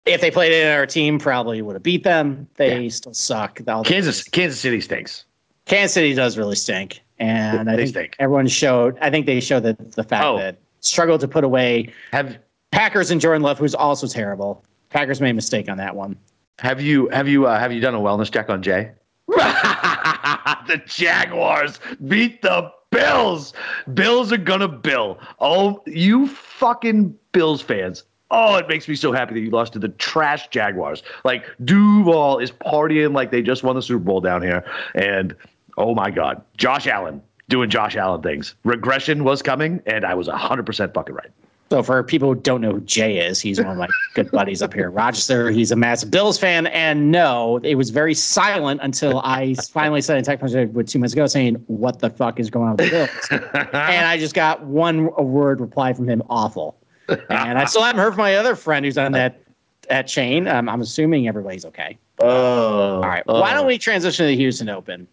[0.04, 2.46] if they played it in our team, probably would have beat them.
[2.56, 3.60] They still suck.
[3.66, 5.24] All- Kansas Kansas City stinks.
[5.64, 8.16] Kansas City does really stink, and I They think stink.
[8.18, 8.98] everyone showed.
[9.00, 10.36] I think they showed that the fact Oh.
[10.36, 12.36] that struggled to put away Have
[12.74, 14.64] Packers and Jordan Love, who's also terrible.
[14.90, 16.16] Packers made a mistake on that one.
[16.58, 18.90] have you have you uh, have you done a wellness check on Jay?
[19.28, 23.52] the Jaguars beat the Bills.
[23.94, 25.20] Bills are gonna bill.
[25.38, 28.02] Oh, you fucking Bills fans.
[28.32, 31.04] Oh, it makes me so happy that you lost to the trash Jaguars.
[31.24, 34.64] Like Duval is partying like they just won the Super Bowl down here.
[34.96, 35.36] And
[35.78, 38.56] oh my God, Josh Allen doing Josh Allen things.
[38.64, 41.30] Regression was coming, and I was 100% fucking right.
[41.74, 44.62] So for people who don't know who Jay is, he's one of my good buddies
[44.62, 45.50] up here in Rochester.
[45.50, 50.20] He's a massive Bills fan, and no, it was very silent until I finally sent
[50.20, 52.90] a text message with two minutes ago saying, "What the fuck is going on with
[52.90, 56.76] the Bills?" and I just got one word reply from him: "Awful."
[57.08, 59.40] And I still haven't heard from my other friend who's on that
[59.88, 60.46] that chain.
[60.46, 61.98] Um, I'm assuming everybody's okay.
[62.20, 65.08] Oh, All right, why don't we transition to the Houston Open?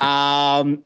[0.00, 0.82] Um,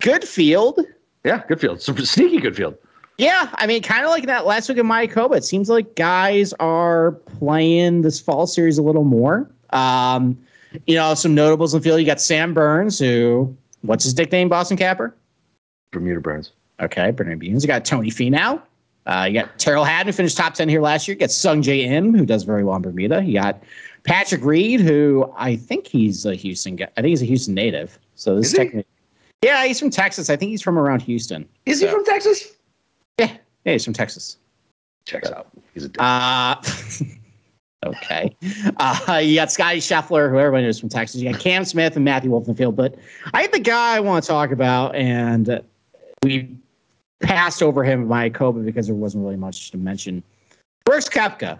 [0.00, 0.80] good field.
[1.24, 1.80] Yeah, good field.
[1.80, 2.76] Sneaky good field.
[3.18, 5.36] Yeah, I mean, kind of like that last week in Mayakoba.
[5.36, 9.48] It seems like guys are playing this fall series a little more.
[9.70, 10.36] Um,
[10.86, 12.00] you know, some notables in the field.
[12.00, 15.14] You got Sam Burns, who, what's his nickname, Boston Capper?
[15.92, 16.52] Bermuda Burns.
[16.80, 17.62] Okay, Bernard Beans.
[17.62, 18.60] You got Tony Finau.
[19.06, 21.14] Uh, you got Tyrrell Hatton, who finished top 10 here last year.
[21.14, 23.22] You got Sungjae Im, who does very well in Bermuda.
[23.22, 23.62] You got
[24.02, 26.88] Patrick Reed, who I think he's a Houston guy.
[26.96, 27.98] I think he's a Houston native.
[28.16, 28.86] So this is, Is technically.
[29.42, 30.30] Yeah, he's from Texas.
[30.30, 31.46] I think he's from around Houston.
[31.66, 32.54] Is he from Texas?
[33.18, 34.38] Yeah, yeah, he's from Texas.
[35.04, 35.48] Checks out.
[35.74, 36.00] He's a dick.
[36.00, 36.56] Uh,
[37.86, 38.36] okay.
[38.78, 41.20] Uh, you got Scotty Scheffler, who everybody knows from Texas.
[41.20, 42.76] You got Cam Smith and Matthew Wolff in the field.
[42.76, 42.96] But
[43.32, 45.60] I think the guy I want to talk about, and uh,
[46.22, 46.56] we
[47.20, 50.22] passed over him by Koba because there wasn't really much to mention.
[50.84, 51.58] Brooks Koepka.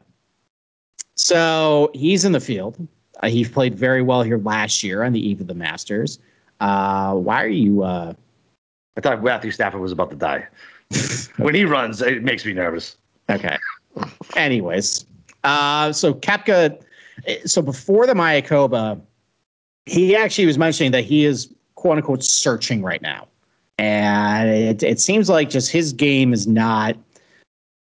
[1.16, 2.76] So he's in the field.
[3.22, 6.18] Uh, he played very well here last year on the eve of the Masters.
[6.60, 7.82] Uh, why are you?
[7.82, 8.12] Uh,
[8.96, 10.46] I thought Matthew Stafford was about to die.
[11.36, 12.96] when he runs, it makes me nervous.
[13.30, 13.56] Okay.
[14.36, 15.06] Anyways,
[15.44, 16.80] uh, so Koepka,
[17.44, 19.00] so before the Mayakoba,
[19.86, 23.28] he actually was mentioning that he is quote unquote searching right now.
[23.78, 26.96] And it, it seems like just his game is not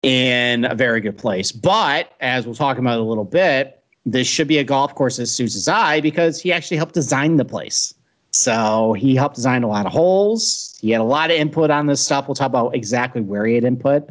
[0.01, 1.51] in a very good place.
[1.51, 5.27] But as we'll talk about a little bit, this should be a golf course that
[5.27, 7.92] suits his eye because he actually helped design the place.
[8.33, 10.77] So he helped design a lot of holes.
[10.81, 12.27] He had a lot of input on this stuff.
[12.27, 14.09] We'll talk about exactly where he had input.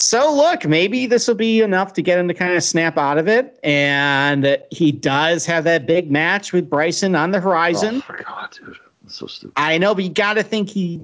[0.00, 3.18] So look, maybe this will be enough to get him to kind of snap out
[3.18, 3.58] of it.
[3.62, 8.02] And he does have that big match with Bryson on the horizon.
[8.08, 8.76] Oh, God, dude.
[9.02, 9.54] That's so stupid.
[9.56, 11.00] I know, but you got to think he.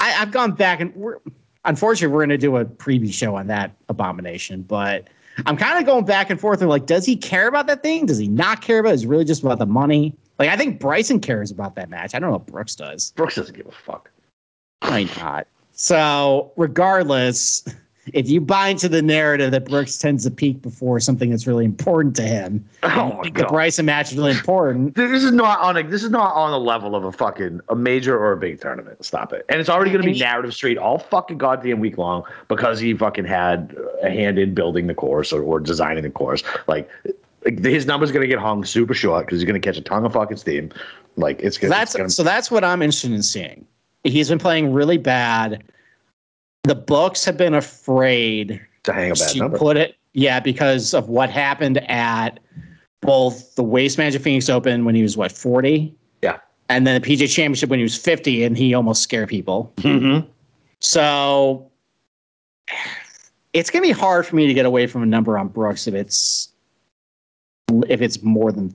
[0.00, 1.18] I, I've gone back and we're
[1.64, 5.08] unfortunately we're going to do a preview show on that abomination, but
[5.46, 6.60] I'm kind of going back and forth.
[6.60, 8.06] And like, does he care about that thing?
[8.06, 8.90] Does he not care about?
[8.90, 8.94] it?
[8.94, 10.16] Is it really just about the money?
[10.42, 12.16] Like, I think Bryson cares about that match.
[12.16, 13.12] I don't know if Brooks does.
[13.12, 14.10] Brooks doesn't give a fuck.
[14.80, 15.46] Why not?
[15.70, 17.62] So, regardless,
[18.12, 21.64] if you buy into the narrative that Brooks tends to peak before something that's really
[21.64, 23.48] important to him, Oh my the God.
[23.50, 24.96] Bryson match is really important.
[25.12, 27.76] This is not on a this is not on the level of a fucking a
[27.76, 29.04] major or a big tournament.
[29.04, 29.46] Stop it.
[29.48, 32.94] And it's already going to be narrative street all fucking goddamn week long because he
[32.94, 36.42] fucking had a hand in building the course or, or designing the course.
[36.66, 36.90] Like
[37.44, 39.82] like, his number's going to get hung super short because he's going to catch a
[39.82, 40.70] ton of fucking steam.
[41.16, 43.66] Like it's going that's to so that's what I'm interested in seeing.
[44.04, 45.62] He's been playing really bad.
[46.64, 49.58] The books have been afraid to hang a bad number.
[49.58, 52.40] put it, yeah, because of what happened at
[53.00, 56.38] both the Waste Management Phoenix Open when he was what 40, Yeah.
[56.68, 59.72] and then the PGA Championship when he was 50, and he almost scared people.
[59.78, 60.26] Mm-hmm.
[60.80, 61.70] So
[63.52, 65.94] it's gonna be hard for me to get away from a number on Brooks if
[65.94, 66.48] it's
[67.88, 68.74] if it's more than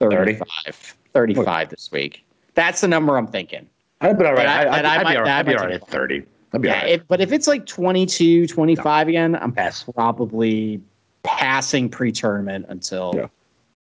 [0.00, 0.96] 35.
[1.12, 2.24] 35 this week.
[2.54, 3.66] That's the number I'm thinking.
[4.00, 4.46] I'd be all right.
[4.46, 5.38] I- I, I I'd might- be all right.
[5.38, 6.22] I'd be all right at thirty.
[6.52, 6.90] I'd be Yeah, all right.
[6.90, 9.82] if, but if it's like 22, 25 again, I'm Pass.
[9.82, 10.80] probably
[11.22, 13.26] passing pre-tournament until Yeah.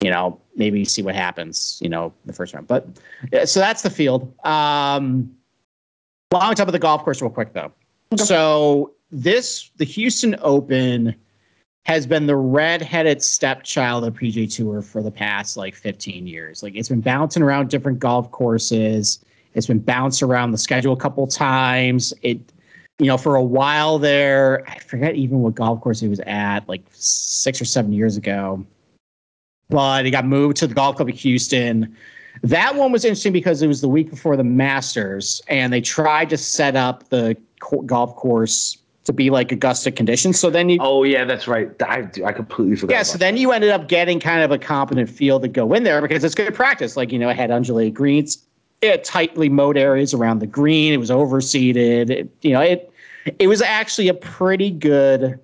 [0.02, 2.86] you know maybe see what happens you know the first round but
[3.32, 5.34] yeah, so that's the field um
[6.32, 7.72] well i want to talk about the golf course real quick though
[8.18, 11.16] so this the houston open
[11.86, 16.76] has been the red-headed stepchild of PGA Tour for the past like 15 years like
[16.76, 21.28] it's been bouncing around different golf courses it's been bounced around the schedule a couple
[21.28, 22.40] times it
[23.00, 26.68] you know, for a while there, I forget even what golf course he was at,
[26.70, 28.66] like six or seven years ago.
[29.70, 31.96] But he got moved to the Golf Club of Houston.
[32.44, 36.30] That one was interesting because it was the week before the Masters, and they tried
[36.30, 40.40] to set up the co- golf course to be like Augusta conditions.
[40.40, 41.70] So then you, Oh yeah, that's right.
[41.82, 42.94] I, I completely forgot.
[42.94, 45.84] yeah, so then you ended up getting kind of a competent field to go in
[45.84, 46.96] there because it's good practice.
[46.96, 48.44] Like, you know, it had undulated greens,
[48.82, 52.10] it had tightly mowed areas around the green, it was overseeded.
[52.10, 52.92] It, you know, it
[53.40, 55.40] it was actually a pretty good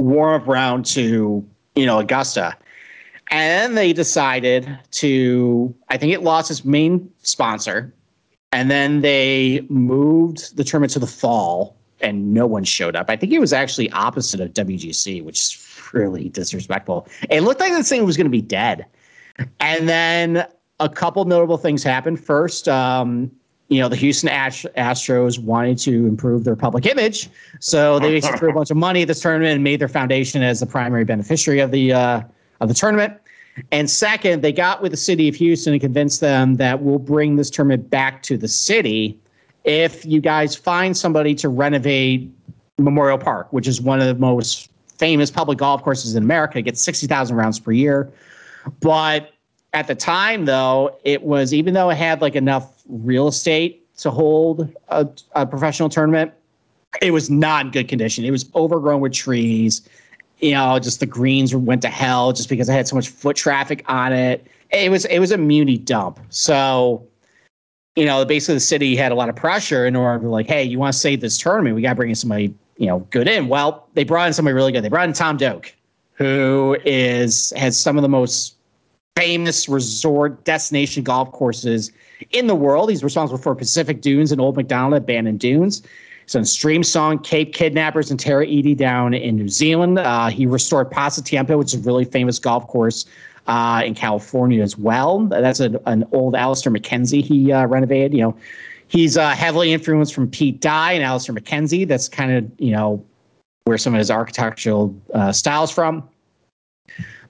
[0.00, 1.44] warm up round to,
[1.74, 2.56] you know, Augusta.
[3.30, 7.92] And then they decided to, I think it lost its main sponsor.
[8.52, 13.08] And then they moved the tournament to the fall and no one showed up.
[13.08, 17.08] I think it was actually opposite of WGC, which is really disrespectful.
[17.30, 18.86] It looked like this thing was going to be dead.
[19.60, 20.46] And then
[20.80, 22.22] a couple notable things happened.
[22.22, 23.30] First, um,
[23.68, 27.28] you know, the Houston Ast- Astros wanted to improve their public image,
[27.58, 30.60] so they threw a bunch of money at this tournament and made their foundation as
[30.60, 32.20] the primary beneficiary of the uh,
[32.60, 33.14] of the tournament.
[33.72, 37.36] And second, they got with the city of Houston and convinced them that we'll bring
[37.36, 39.18] this tournament back to the city
[39.66, 42.30] if you guys find somebody to renovate
[42.78, 46.58] Memorial Park, which is one of the most famous public golf courses in America.
[46.58, 48.10] It gets 60,000 rounds per year.
[48.80, 49.32] But
[49.72, 54.10] at the time, though, it was even though it had like enough real estate to
[54.10, 56.32] hold a, a professional tournament,
[57.02, 58.24] it was not in good condition.
[58.24, 59.86] It was overgrown with trees.
[60.40, 63.36] You know, just the greens went to hell just because I had so much foot
[63.36, 64.46] traffic on it.
[64.70, 66.20] It was it was a muni dump.
[66.28, 67.06] So,
[67.96, 70.62] you know, basically the city had a lot of pressure in order to like, hey,
[70.62, 71.74] you want to save this tournament?
[71.74, 73.48] We got to bring in somebody you know good in.
[73.48, 74.84] Well, they brought in somebody really good.
[74.84, 75.74] They brought in Tom Doak,
[76.12, 78.54] who is has some of the most
[79.16, 81.90] famous resort destination golf courses
[82.32, 82.90] in the world.
[82.90, 85.82] He's responsible for Pacific Dunes and Old Macdonald at Bandon Dunes.
[86.24, 89.98] He's on Streamsong, Cape Kidnappers, and Tara Iti down in New Zealand.
[89.98, 93.06] Uh, he restored Pasatiempo, which is a really famous golf course
[93.46, 95.26] uh, in California as well.
[95.26, 98.12] That's a, an old Alister MacKenzie he uh, renovated.
[98.12, 98.36] You know,
[98.88, 101.86] he's uh, heavily influenced from Pete Dye and Alister MacKenzie.
[101.86, 103.04] That's kind of you know
[103.64, 106.08] where some of his architectural uh, styles from.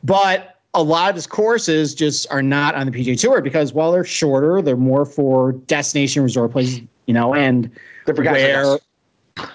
[0.04, 3.90] But a lot of his courses just are not on the PGA Tour because while
[3.92, 6.80] they're shorter, they're more for destination resort places.
[7.06, 7.70] You know, and
[8.04, 8.78] where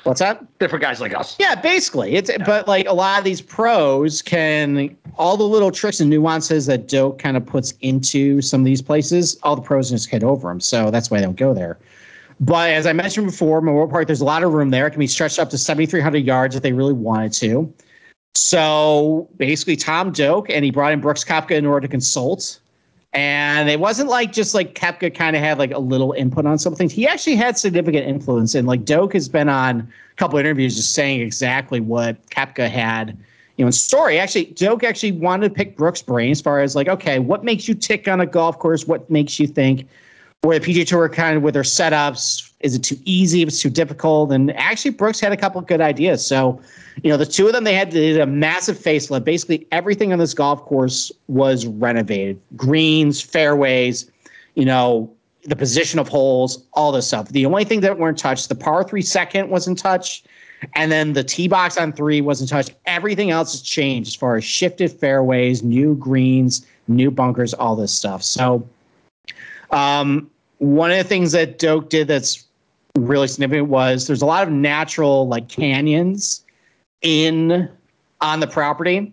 [0.04, 0.46] What's that?
[0.60, 1.36] They're for guys like us.
[1.40, 2.16] Yeah, basically.
[2.16, 2.44] It's yeah.
[2.46, 6.88] but like a lot of these pros can all the little tricks and nuances that
[6.88, 10.48] Doak kind of puts into some of these places, all the pros just hit over
[10.48, 10.60] them.
[10.60, 11.78] So that's why they don't go there.
[12.40, 14.88] But as I mentioned before, Memorial Park, there's a lot of room there.
[14.88, 17.72] It can be stretched up to 7,300 yards if they really wanted to.
[18.34, 22.60] So basically, Tom Doak, and he brought in Brooks Koepka in order to consult
[23.14, 26.58] and it wasn't like just like Koepka kind of had like a little input on
[26.58, 26.94] some things.
[26.94, 28.56] He actually had significant influence.
[28.56, 33.18] And like Doak has been on a couple interviews just saying exactly what Koepka had,
[33.58, 34.18] you know, in story.
[34.18, 37.68] Actually, Doak actually wanted to pick Brooks' brain as far as like, okay, what makes
[37.68, 38.88] you tick on a golf course?
[38.88, 39.88] What makes you think
[40.42, 42.52] where the PGA Tour kind of with their setups?
[42.62, 43.42] Is it too easy?
[43.42, 44.32] If it's too difficult?
[44.32, 46.26] And actually, Brooks had a couple of good ideas.
[46.26, 46.62] So
[47.04, 49.24] you know, the two of them, they had did a massive facelift.
[49.24, 54.10] Basically, everything on this golf course was renovated greens, fairways,
[54.56, 55.12] you know,
[55.44, 57.30] the position of holes, all this stuff.
[57.30, 60.28] The only thing that weren't touched, the par three second wasn't touched.
[60.76, 62.74] And then the tee box on three wasn't touched.
[62.86, 67.92] Everything else has changed as far as shifted fairways, new greens, new bunkers, all this
[67.92, 68.22] stuff.
[68.22, 68.68] So,
[69.72, 70.30] um,
[70.62, 72.46] one of the things that Doak did that's
[72.96, 76.44] really significant was there's a lot of natural like canyons
[77.02, 77.68] in
[78.22, 79.12] on the property,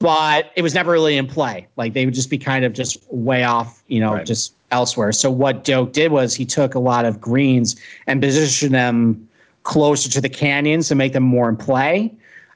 [0.00, 1.68] but it was never really in play.
[1.76, 4.26] Like they would just be kind of just way off, you know, right.
[4.26, 5.12] just elsewhere.
[5.12, 7.76] So what Doak did was he took a lot of greens
[8.08, 9.28] and positioned them
[9.62, 12.12] closer to the canyons to make them more in play.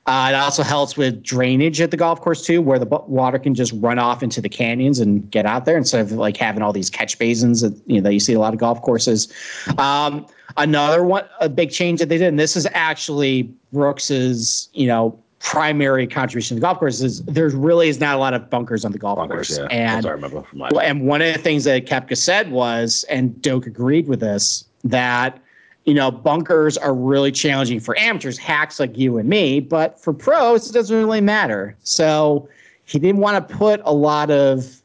[0.06, 3.54] Uh, it also helps with drainage at the golf course too, where the water can
[3.54, 6.72] just run off into the canyons and get out there instead of like having all
[6.72, 9.32] these catch basins that you know that you see a lot of golf courses.
[9.78, 14.88] Um, another one, a big change that they did, and this is actually Brooks's, you
[14.88, 18.48] know, primary contribution to the golf course is there really is not a lot of
[18.50, 19.58] bunkers on the golf bunkers, course.
[19.58, 19.66] Yeah.
[19.70, 23.40] And, I remember from last and one of the things that Koepka said was, and
[23.40, 25.40] Doak agreed with this, that
[25.84, 30.12] you know, bunkers are really challenging for amateurs, hacks like you and me, but for
[30.12, 31.76] pros, it doesn't really matter.
[31.82, 32.48] So
[32.84, 34.80] he didn't want to put a lot of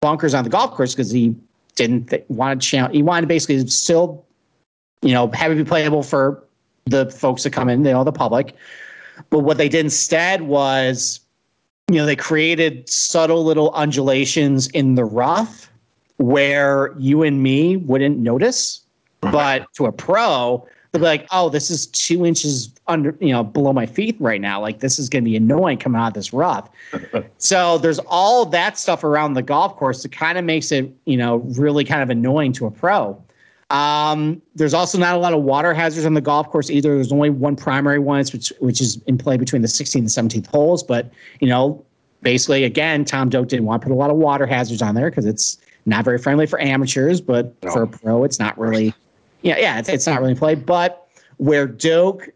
[0.00, 1.34] bunkers on the golf course because he
[1.74, 2.94] didn't th- want to challenge.
[2.94, 4.24] He wanted to basically still,
[5.02, 6.42] you know, have it be playable for
[6.86, 8.54] the folks that come in, you know, the public.
[9.30, 11.20] But what they did instead was,
[11.90, 15.70] you know, they created subtle little undulations in the rough
[16.16, 18.80] where you and me wouldn't notice
[19.20, 23.44] but to a pro, they'll be like, "Oh, this is two inches under, you know,
[23.44, 24.60] below my feet right now.
[24.60, 26.68] Like this is going to be annoying coming out of this rough."
[27.38, 31.16] so there's all that stuff around the golf course that kind of makes it, you
[31.16, 33.20] know, really kind of annoying to a pro.
[33.70, 36.94] Um, there's also not a lot of water hazards on the golf course either.
[36.94, 40.46] There's only one primary one, which which is in play between the 16th and 17th
[40.46, 40.82] holes.
[40.82, 41.84] But you know,
[42.22, 45.10] basically, again, Tom Doak didn't want to put a lot of water hazards on there
[45.10, 47.70] because it's not very friendly for amateurs, but no.
[47.70, 48.94] for a pro, it's not really
[49.42, 50.54] yeah, yeah, it's, it's not really play.
[50.54, 52.28] But where Doak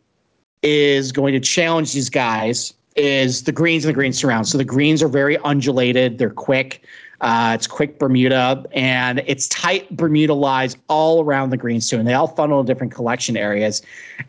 [0.63, 4.47] is going to challenge these guys is the greens and the green surround.
[4.47, 6.85] So the greens are very undulated, they're quick.
[7.23, 12.07] Uh, it's quick Bermuda, and it's tight Bermuda lies all around the greens too, and
[12.07, 13.81] they all funnel different collection areas,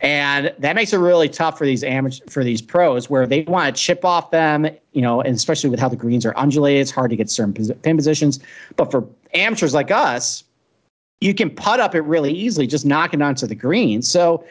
[0.01, 3.75] and that makes it really tough for these amateur for these pros where they want
[3.75, 6.91] to chip off them, you know, and especially with how the greens are undulated, it's
[6.91, 8.39] hard to get certain pin positions.
[8.75, 10.43] But for amateurs like us,
[11.21, 14.02] you can putt up it really easily, just knocking onto the green.
[14.02, 14.43] So,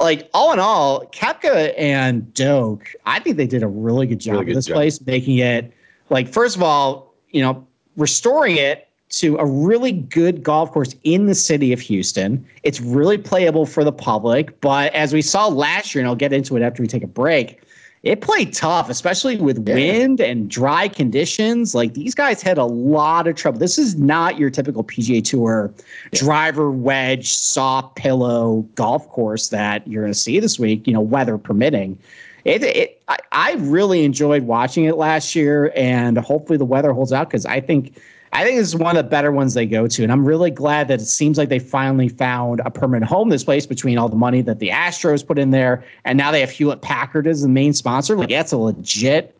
[0.00, 4.40] like all in all, Koepka and Doak, I think they did a really good job
[4.40, 4.74] really this job.
[4.74, 5.72] place, making it
[6.10, 11.26] like first of all, you know, restoring it to a really good golf course in
[11.26, 12.46] the city of Houston.
[12.62, 16.32] It's really playable for the public, but as we saw last year, and I'll get
[16.32, 17.62] into it after we take a break,
[18.02, 21.74] it played tough, especially with wind and dry conditions.
[21.74, 23.58] Like these guys had a lot of trouble.
[23.58, 25.72] This is not your typical PGA Tour
[26.12, 26.18] yeah.
[26.18, 30.86] driver wedge, soft pillow golf course that you're going to see this week.
[30.86, 31.98] You know, weather permitting.
[32.44, 37.12] It, it I, I really enjoyed watching it last year, and hopefully the weather holds
[37.12, 38.00] out because I think
[38.38, 40.02] I think this is one of the better ones they go to.
[40.04, 43.42] And I'm really glad that it seems like they finally found a permanent home this
[43.42, 45.84] place between all the money that the Astros put in there.
[46.04, 48.16] And now they have Hewlett Packard as the main sponsor.
[48.16, 49.36] Like, that's a legit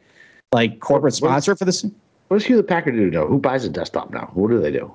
[0.51, 1.85] like corporate sponsor for this.
[2.27, 3.25] What does Hewlett Packard do now?
[3.25, 4.33] Who buys a desktop now?
[4.35, 4.93] What do they do?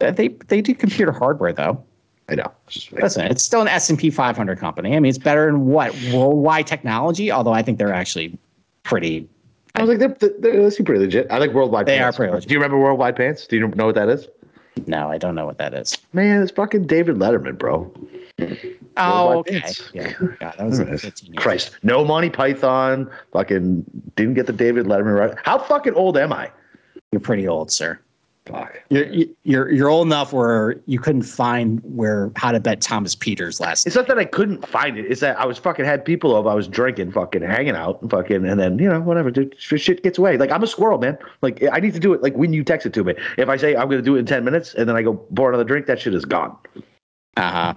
[0.00, 1.80] Uh, They they do computer hardware though.
[2.28, 2.50] I know.
[2.90, 4.96] Listen, it's still an S and P 500 company.
[4.96, 7.30] I mean, it's better than what worldwide technology.
[7.30, 8.36] Although I think they're actually
[8.82, 9.28] pretty.
[9.74, 11.26] I was like, they're, they're, they seem pretty legit.
[11.30, 12.16] I like Worldwide They Pants.
[12.16, 12.48] are pretty legit.
[12.48, 13.46] Do you remember Worldwide Pants?
[13.46, 14.28] Do you know what that is?
[14.86, 15.96] No, I don't know what that is.
[16.12, 17.92] Man, it's fucking David Letterman, bro.
[18.96, 19.60] Oh, okay.
[19.60, 19.90] Pants.
[19.92, 21.76] Yeah, God, that was like 15 years Christ.
[21.82, 23.10] No Monty Python.
[23.32, 23.84] Fucking
[24.16, 25.36] didn't get the David Letterman right.
[25.44, 26.50] How fucking old am I?
[27.12, 27.98] You're pretty old, sir.
[28.46, 28.82] Fuck.
[28.90, 29.06] You're
[29.44, 33.86] you're you're old enough where you couldn't find where how to bet Thomas Pieters last.
[33.86, 35.06] It's not that I couldn't find it.
[35.06, 36.50] It's that I was fucking had people over.
[36.50, 39.30] I was drinking, fucking hanging out, and fucking, and then you know whatever.
[39.30, 40.36] Dude, shit gets away.
[40.36, 41.16] Like I'm a squirrel, man.
[41.40, 42.22] Like I need to do it.
[42.22, 43.14] Like when you text it to me.
[43.38, 45.14] If I say I'm going to do it in ten minutes, and then I go
[45.14, 46.54] pour another drink, that shit is gone.
[47.38, 47.74] Uh huh.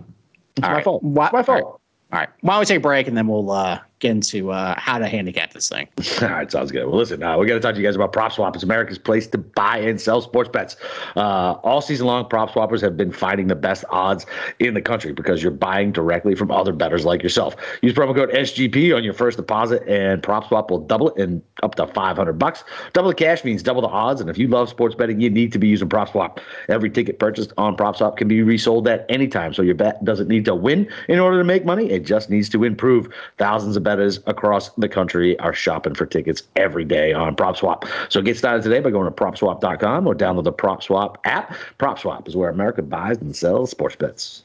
[0.58, 1.02] It's my fault.
[1.02, 1.80] Why, my fault.
[2.12, 2.30] All right.
[2.42, 5.54] Why don't we take a break and then we'll uh, into uh, how to handicap
[5.54, 5.88] this thing.
[6.22, 6.86] All right, sounds good.
[6.86, 8.54] Well, listen, uh, we got to talk to you guys about Prop Swap.
[8.56, 10.78] It's America's place to buy and sell sports bets.
[11.16, 14.26] Uh, all season long, Prop Swappers have been finding the best odds
[14.60, 17.56] in the country because you're buying directly from other bettors like yourself.
[17.82, 21.42] Use promo code SGP on your first deposit, and Prop Swap will double it in
[21.64, 22.64] up to 500 bucks.
[22.94, 25.52] Double the cash means double the odds, and if you love sports betting, you need
[25.54, 26.40] to be using Prop Swap.
[26.70, 30.04] Every ticket purchased on Prop Swap can be resold at any time, so your bet
[30.04, 31.90] doesn't need to win in order to make money.
[31.90, 33.10] It just needs to improve.
[33.38, 37.90] Thousands of bettors across the country are shopping for tickets every day on PropSwap.
[38.10, 41.56] So get started today by going to PropSwap.com or download the PropSwap app.
[41.80, 44.44] PropSwap is where America buys and sells sports bets.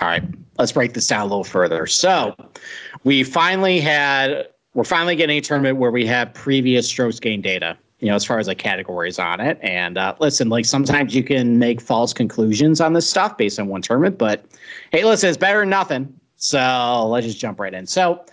[0.00, 0.24] All right,
[0.56, 1.86] let's break this down a little further.
[1.86, 2.34] So,
[3.04, 7.76] we finally had we're finally getting a tournament where we have previous strokes gain data.
[8.00, 9.58] You know, as far as like categories on it.
[9.60, 13.68] And uh, listen, like sometimes you can make false conclusions on this stuff based on
[13.68, 14.46] one tournament, but
[14.90, 16.12] hey, listen, it's better than nothing.
[16.36, 17.86] So let's just jump right in.
[17.86, 18.24] So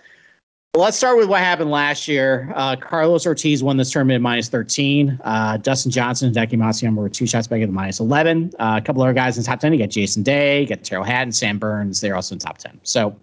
[0.76, 2.52] let's start with what happened last year.
[2.54, 5.18] Uh, Carlos Ortiz won this tournament at minus 13.
[5.24, 8.52] Uh, Dustin Johnson and Hideki Matsuyama were two shots back at the minus 11.
[8.58, 9.72] Uh, a couple other guys in the top 10.
[9.72, 12.00] You got Jason Day, you got Tyrrell Hatton, Sam Burns.
[12.00, 12.78] They're also in top 10.
[12.84, 13.16] So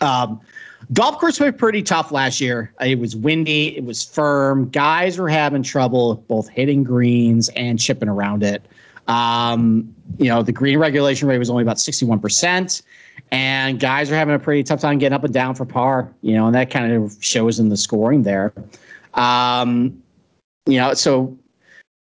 [0.00, 0.40] um,
[0.92, 2.72] golf course was pretty tough last year.
[2.80, 4.68] It was windy, it was firm.
[4.70, 8.64] Guys were having trouble both hitting greens and chipping around it.
[9.08, 12.82] Um, you know, the green regulation rate was only about 61%,
[13.30, 16.34] and guys are having a pretty tough time getting up and down for par, you
[16.34, 18.52] know, and that kind of shows in the scoring there.
[19.14, 20.02] Um,
[20.66, 21.36] you know, so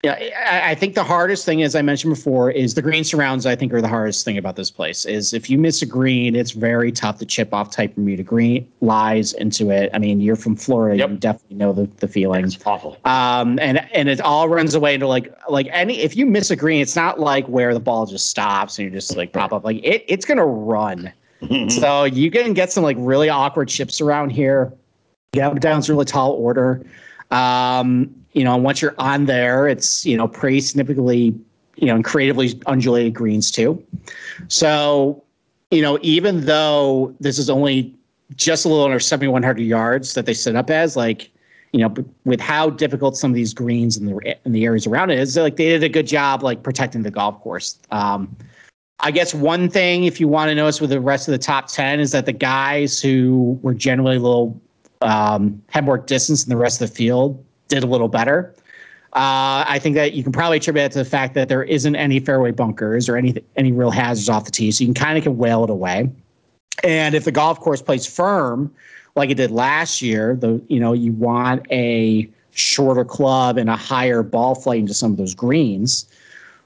[0.03, 3.45] yeah, I, I think the hardest thing, as I mentioned before, is the green surrounds.
[3.45, 5.05] I think are the hardest thing about this place.
[5.05, 8.67] Is if you miss a green, it's very tough to chip off type Bermuda green
[8.81, 9.89] lies into it.
[9.93, 11.09] I mean, you're from Florida, Yep.
[11.09, 12.55] you definitely know the the feelings.
[12.55, 12.97] It's awful.
[13.05, 16.57] Um, and and it all runs away into like like any if you miss a
[16.57, 19.63] green, it's not like where the ball just stops and you just like pop up.
[19.63, 21.13] Like it, it's gonna run.
[21.69, 24.73] So you can get some like really awkward chips around here.
[25.33, 26.85] Yeah, down's really tall order.
[27.31, 31.33] Um, you know, and once you're on there, it's you know pretty significantly,
[31.75, 33.83] you know, and creatively undulated greens too.
[34.47, 35.23] So,
[35.71, 37.93] you know, even though this is only
[38.35, 41.29] just a little under 7,100 yards that they set up as, like,
[41.71, 41.93] you know,
[42.25, 45.35] with how difficult some of these greens in the in the areas around it is,
[45.37, 47.79] like they did a good job like protecting the golf course.
[47.91, 48.35] Um,
[48.99, 51.67] I guess one thing, if you want to notice with the rest of the top
[51.67, 54.59] 10, is that the guys who were generally a little
[55.01, 57.43] um, had more distance in the rest of the field
[57.73, 58.53] did a little better.
[59.13, 61.95] Uh, I think that you can probably attribute that to the fact that there isn't
[61.95, 65.17] any fairway bunkers or any any real hazards off the tee, so you can kind
[65.17, 66.09] of can whale it away.
[66.83, 68.73] And if the golf course plays firm,
[69.15, 73.75] like it did last year, the you know you want a shorter club and a
[73.75, 76.07] higher ball flight into some of those greens.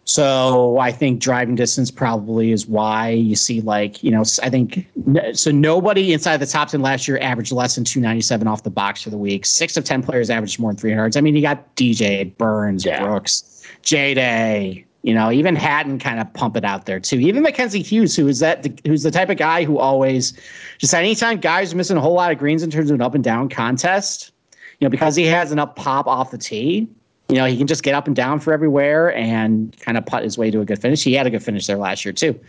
[0.08, 4.88] So I think driving distance probably is why you see like you know I think
[5.34, 8.64] so nobody inside the top ten last year averaged less than two ninety seven off
[8.64, 9.46] the box for the week.
[9.46, 11.18] Six of ten players averaged more than three hundred.
[11.18, 13.04] I mean you got DJ Burns, Yeah.
[13.04, 14.86] Brooks, J Day.
[15.04, 17.20] You know, even Hatton kind of pump it out there too.
[17.20, 20.34] Even Mackenzie Hughes, who is that, who's the type of guy who always,
[20.80, 23.16] just anytime guys are missing a whole lot of greens in terms of an up
[23.16, 24.34] and down contest,
[24.80, 26.90] you know, because he has an up pop off the tee,
[27.30, 30.24] you know, he can just get up and down for everywhere and kind of putt
[30.24, 31.04] his way to a good finish.
[31.04, 32.40] He had a good finish there last year too.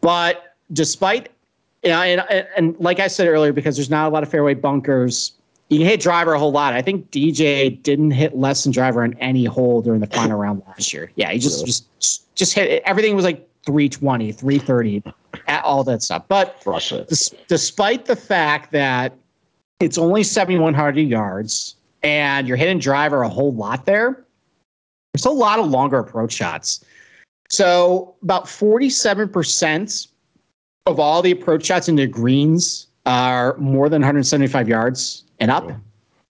[0.00, 1.30] But despite,
[1.82, 4.54] you know, and, and, like I said earlier, because there's not a lot of fairway
[4.54, 5.32] bunkers,
[5.68, 6.72] you can hit driver a whole lot.
[6.72, 10.62] I think DJ didn't hit less than driver on any hole during the final round
[10.66, 11.10] last year.
[11.16, 15.02] Yeah, he just just just hit everything was like 320, 330,
[15.48, 16.24] at all that stuff.
[16.28, 16.60] But
[17.08, 19.12] Des- despite the fact that
[19.80, 24.24] it's only 7,100 yards and you're hitting driver a whole lot there,
[25.12, 26.84] there's a lot of longer approach shots.
[27.48, 30.08] So about 47%
[30.86, 35.70] of all the approach shots into greens are more than 175 yards and up.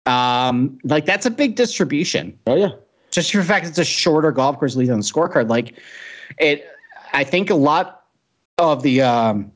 [0.06, 2.38] Um, like that's a big distribution.
[2.46, 2.70] Oh yeah.
[3.10, 5.48] Just for the fact it's a shorter golf course lead on the scorecard.
[5.48, 5.78] Like
[6.38, 6.68] it,
[7.12, 8.04] I think a lot
[8.58, 9.50] of the um,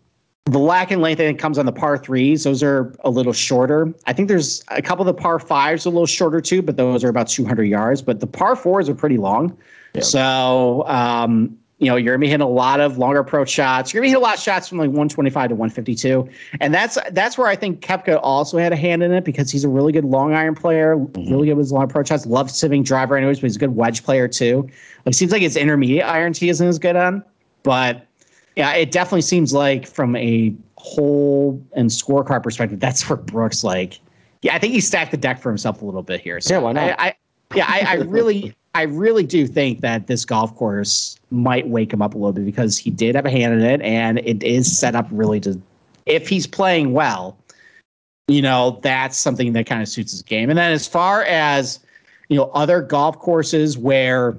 [0.51, 2.45] the lack in length I think comes on the par threes.
[2.45, 3.93] Those are a little shorter.
[4.07, 7.05] I think there's a couple of the par fives a little shorter too, but those
[7.05, 8.03] are about 200 yards.
[8.03, 9.57] But the par fours are pretty long.
[9.95, 10.03] Yeah.
[10.03, 13.93] So um, you know, you're gonna be hitting a lot of longer approach shots.
[13.93, 16.29] You're gonna be hitting a lot of shots from like 125 to 152,
[16.61, 19.65] and that's that's where I think Koepka also had a hand in it because he's
[19.65, 21.33] a really good long iron player, mm-hmm.
[21.33, 22.27] really good with his long approach shots.
[22.27, 24.69] Loves sieving driver anyways, but he's a good wedge player too.
[25.07, 27.25] It seems like his intermediate irons he isn't as good on,
[27.63, 28.07] but
[28.61, 33.99] yeah, it definitely seems like from a hole and scorecard perspective, that's where Brooks like.
[34.43, 36.43] Yeah, I think he stacked the deck for himself a little bit here.
[36.43, 37.01] So yeah, why not?
[37.01, 37.15] I, I
[37.55, 38.55] yeah, I, I really.
[38.73, 42.45] I really do think that this golf course might wake him up a little bit
[42.45, 45.61] because he did have a hand in it, and it is set up really to,
[46.07, 47.37] if he's playing well,
[48.29, 50.51] you know, that's something that kind of suits his game.
[50.51, 51.81] And then as far as,
[52.29, 54.39] you know, other golf courses where,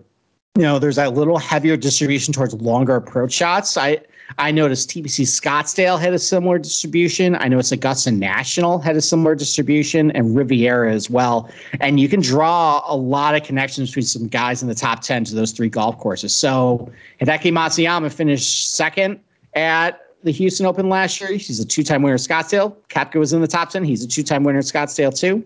[0.55, 3.99] you know, there's a little heavier distribution towards longer approach shots, I,
[4.37, 7.35] I noticed TPC Scottsdale had a similar distribution.
[7.35, 11.49] I noticed Augusta National had a similar distribution and Riviera as well.
[11.79, 15.25] And you can draw a lot of connections between some guys in the top 10
[15.25, 16.35] to those three golf courses.
[16.35, 19.19] So Hideki Matsuyama finished second
[19.53, 21.31] at the Houston Open last year.
[21.31, 22.75] He's a two time winner of Scottsdale.
[22.89, 23.83] Koepka was in the top 10.
[23.83, 25.45] He's a two time winner of Scottsdale too.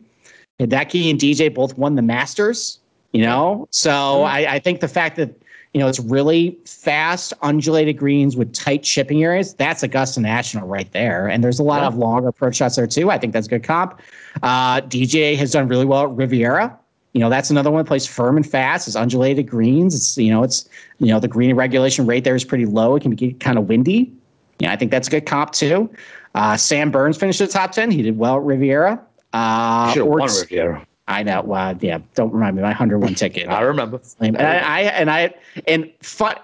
[0.59, 2.79] Hideki and DJ both won the Masters,
[3.11, 3.67] you know?
[3.71, 4.25] So mm-hmm.
[4.25, 5.33] I, I think the fact that
[5.75, 9.53] you know, it's really fast, undulated greens with tight chipping areas.
[9.55, 11.27] That's Augusta National right there.
[11.27, 11.87] And there's a lot yeah.
[11.87, 13.11] of longer approach shots there too.
[13.11, 13.99] I think that's a good comp.
[14.41, 16.79] Uh, DJ has done really well at Riviera.
[17.11, 18.87] You know, that's another one that plays firm and fast.
[18.87, 19.93] It's undulated greens.
[19.93, 20.69] It's, you know, it's,
[20.99, 22.95] you know, the green regulation rate there is pretty low.
[22.95, 24.13] It can be kind of windy.
[24.59, 25.89] Yeah, I think that's a good comp too.
[26.35, 27.91] Uh, Sam Burns finished the top 10.
[27.91, 28.97] He did well at Riviera.
[29.33, 30.87] Uh, Should have won Riviera.
[31.07, 31.41] I know.
[31.43, 31.99] Well, yeah.
[32.15, 32.63] Don't remind me.
[32.63, 33.47] My hundred one ticket.
[33.49, 34.01] I remember.
[34.19, 35.33] And I, I and I
[35.67, 36.35] and fun.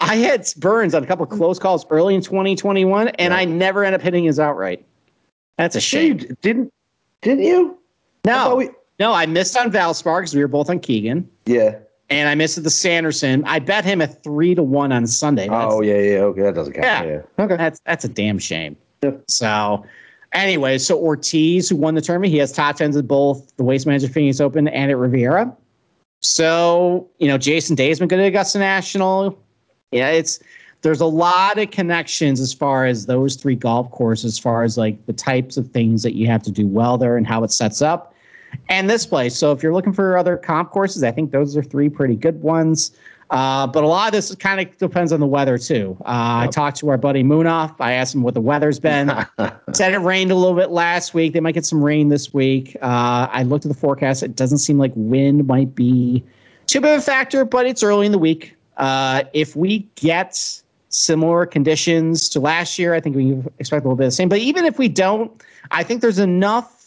[0.00, 3.34] I had Burns on a couple close calls early in 2021, and.
[3.34, 4.84] I never end up hitting his outright.
[5.56, 6.18] That's a shame.
[6.40, 6.72] didn't
[7.22, 7.78] didn't you?
[8.24, 9.12] No, I we, no.
[9.12, 11.28] I missed on Valspar because we were both on Keegan.
[11.46, 11.78] Yeah.
[12.10, 13.44] And I missed at the Sanderson.
[13.44, 15.46] I bet him a three to one on Sunday.
[15.48, 16.18] Oh, that's, oh yeah, yeah.
[16.20, 16.86] Okay, that doesn't count.
[16.86, 17.20] Yeah.
[17.38, 17.44] yeah.
[17.44, 17.56] Okay.
[17.56, 18.76] That's that's a damn shame.
[19.26, 19.84] So
[20.32, 23.86] Anyway, so Ortiz, who won the tournament, he has top tens at both the Waste
[23.86, 25.54] Management Phoenix Open and at Riviera.
[26.20, 29.38] So, you know, Jason Day has been good at Augusta National.
[29.92, 30.40] Yeah, it's
[30.82, 34.78] there's a lot of connections as far as those three golf courses, as far as
[34.78, 37.50] like the types of things that you have to do well there and how it
[37.50, 38.14] sets up.
[38.68, 39.36] And this place.
[39.36, 42.40] So if you're looking for other comp courses, I think those are three pretty good
[42.42, 42.92] ones.
[43.30, 45.96] Uh, but a lot of this kind of depends on the weather too.
[46.06, 46.48] Uh, yep.
[46.48, 47.74] I talked to our buddy Moonoff.
[47.78, 49.08] I asked him what the weather's been.
[49.72, 51.34] Said it rained a little bit last week.
[51.34, 52.76] They might get some rain this week.
[52.80, 54.22] Uh, I looked at the forecast.
[54.22, 56.24] It doesn't seem like wind might be
[56.66, 58.54] too big of a factor, but it's early in the week.
[58.78, 63.96] Uh, if we get similar conditions to last year, I think we expect a little
[63.96, 64.28] bit of the same.
[64.28, 66.77] But even if we don't, I think there's enough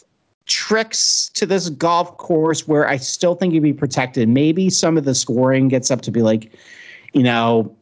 [0.46, 4.28] tricks to this golf course where I still think you'd be protected.
[4.28, 6.52] Maybe some of the scoring gets up to be like,
[7.12, 7.74] you know,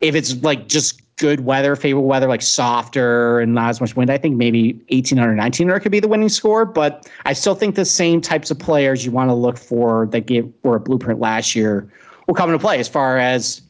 [0.00, 4.10] if it's like just good weather, favorable weather, like softer and not as much wind,
[4.10, 6.64] I think maybe 1800, 1900 could be the winning score.
[6.64, 10.26] But I still think the same types of players you want to look for that
[10.26, 11.90] gave were a blueprint last year
[12.26, 13.62] will come into play as far as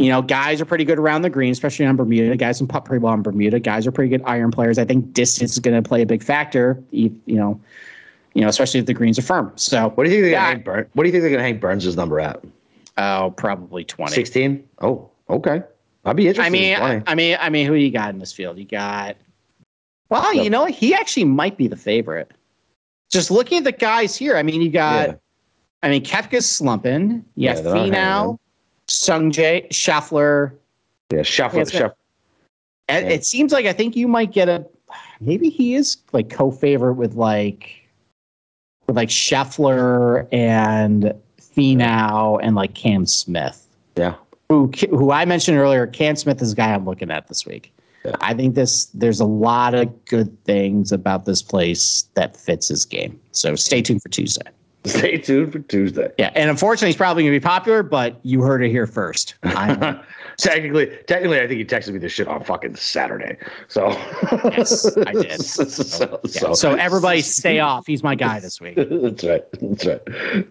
[0.00, 2.34] you know, guys are pretty good around the green, especially on Bermuda.
[2.34, 3.60] Guys can putt pretty well on Bermuda.
[3.60, 4.78] Guys are pretty good iron players.
[4.78, 6.82] I think distance is going to play a big factor.
[6.90, 7.60] You, you know,
[8.32, 9.52] you know, especially if the greens are firm.
[9.56, 10.22] So, what do you think?
[10.22, 12.42] They're yeah, hang Burn, what do you think they're going to hang Burns' number at?
[12.96, 14.14] Oh, probably twenty.
[14.14, 14.66] Sixteen.
[14.80, 15.62] Oh, okay.
[16.06, 16.46] I'd be interested.
[16.46, 18.58] I mean, in I, mean, I mean, who you got in this field?
[18.58, 19.18] You got.
[20.08, 22.32] Well, you know, he actually might be the favorite.
[23.10, 25.08] Just looking at the guys here, I mean, you got.
[25.10, 25.14] Yeah.
[25.82, 27.10] I mean, Koepka's slumping.
[27.10, 28.38] You yeah, got Finau.
[28.90, 30.52] Sungjae, Scheffler.
[31.12, 31.70] Yeah, Scheffler.
[31.70, 31.92] Scheffler.
[32.88, 34.66] It, it seems like I think you might get a.
[35.20, 37.86] Maybe he is like co-favorite with like,
[38.86, 43.64] with like Scheffler and Finau and like Cam Smith.
[43.96, 44.16] Yeah.
[44.48, 45.86] Who who I mentioned earlier?
[45.86, 47.72] Cam Smith is a guy I'm looking at this week.
[48.04, 48.16] Yeah.
[48.20, 52.84] I think this there's a lot of good things about this place that fits his
[52.84, 53.20] game.
[53.30, 54.50] So stay tuned for Tuesday.
[54.84, 56.10] Stay tuned for Tuesday.
[56.16, 59.34] Yeah, and unfortunately, he's probably going to be popular, but you heard it here first.
[59.42, 63.36] technically, technically, I think he texted me this shit on fucking Saturday.
[63.68, 63.90] So
[64.44, 65.40] yes, I did.
[65.50, 66.30] So, so, yeah.
[66.30, 67.86] so, so everybody, stay off.
[67.86, 68.76] He's my guy this week.
[68.76, 69.44] That's right.
[69.60, 70.00] That's right.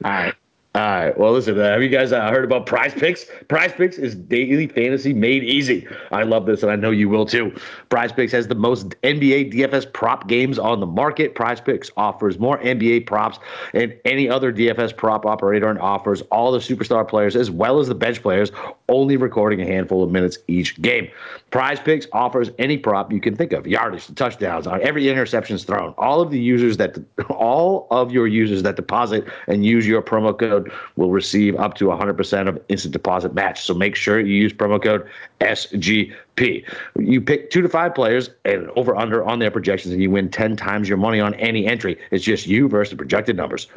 [0.05, 0.36] All right.
[0.76, 1.17] All right.
[1.17, 1.59] Well, listen.
[1.59, 3.26] Uh, have you guys uh, heard about Prize Picks?
[3.47, 5.88] Prize Picks is daily fantasy made easy.
[6.11, 7.55] I love this, and I know you will too.
[7.89, 11.34] Prize Picks has the most NBA DFS prop games on the market.
[11.34, 13.39] Prize Picks offers more NBA props
[13.74, 17.88] than any other DFS prop operator, and offers all the superstar players as well as
[17.88, 18.51] the bench players,
[18.89, 21.09] only recording a handful of minutes each game.
[21.49, 25.95] Prize Picks offers any prop you can think of: yardage, touchdowns, every interceptions thrown.
[25.97, 26.95] All of the users that,
[27.32, 31.86] all of your users that deposit and use your promo code will receive up to
[31.86, 33.61] 100% of instant deposit match.
[33.63, 35.07] So make sure you use promo code
[35.41, 36.65] SGP.
[36.97, 40.30] You pick two to five players and over under on their projections, and you win
[40.30, 41.97] 10 times your money on any entry.
[42.11, 43.67] It's just you versus the projected numbers.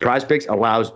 [0.00, 0.92] Prize Picks allows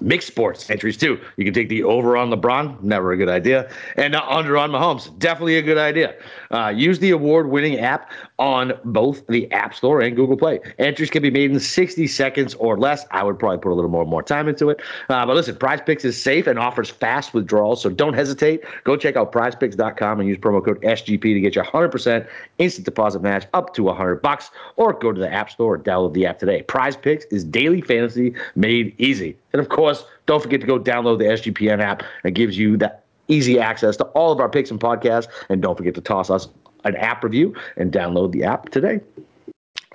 [0.00, 1.20] Mixed sports entries too.
[1.36, 4.70] You can take the over on LeBron, never a good idea, and the under on
[4.70, 6.14] Mahomes, definitely a good idea.
[6.50, 10.60] Uh, use the award-winning app on both the App Store and Google Play.
[10.78, 13.04] Entries can be made in 60 seconds or less.
[13.10, 14.80] I would probably put a little more more time into it.
[15.08, 18.62] Uh, but listen, Prize Picks is safe and offers fast withdrawals, so don't hesitate.
[18.84, 22.26] Go check out PrizePicks.com and use promo code SGP to get your 100%
[22.58, 26.14] instant deposit match up to 100 bucks, or go to the App Store or download
[26.14, 26.62] the app today.
[26.62, 29.36] Prize Picks is daily fantasy made easy.
[29.52, 32.02] And of course, don't forget to go download the SGPN app.
[32.24, 35.28] It gives you that easy access to all of our picks and podcasts.
[35.48, 36.48] And don't forget to toss us
[36.84, 39.00] an app review and download the app today.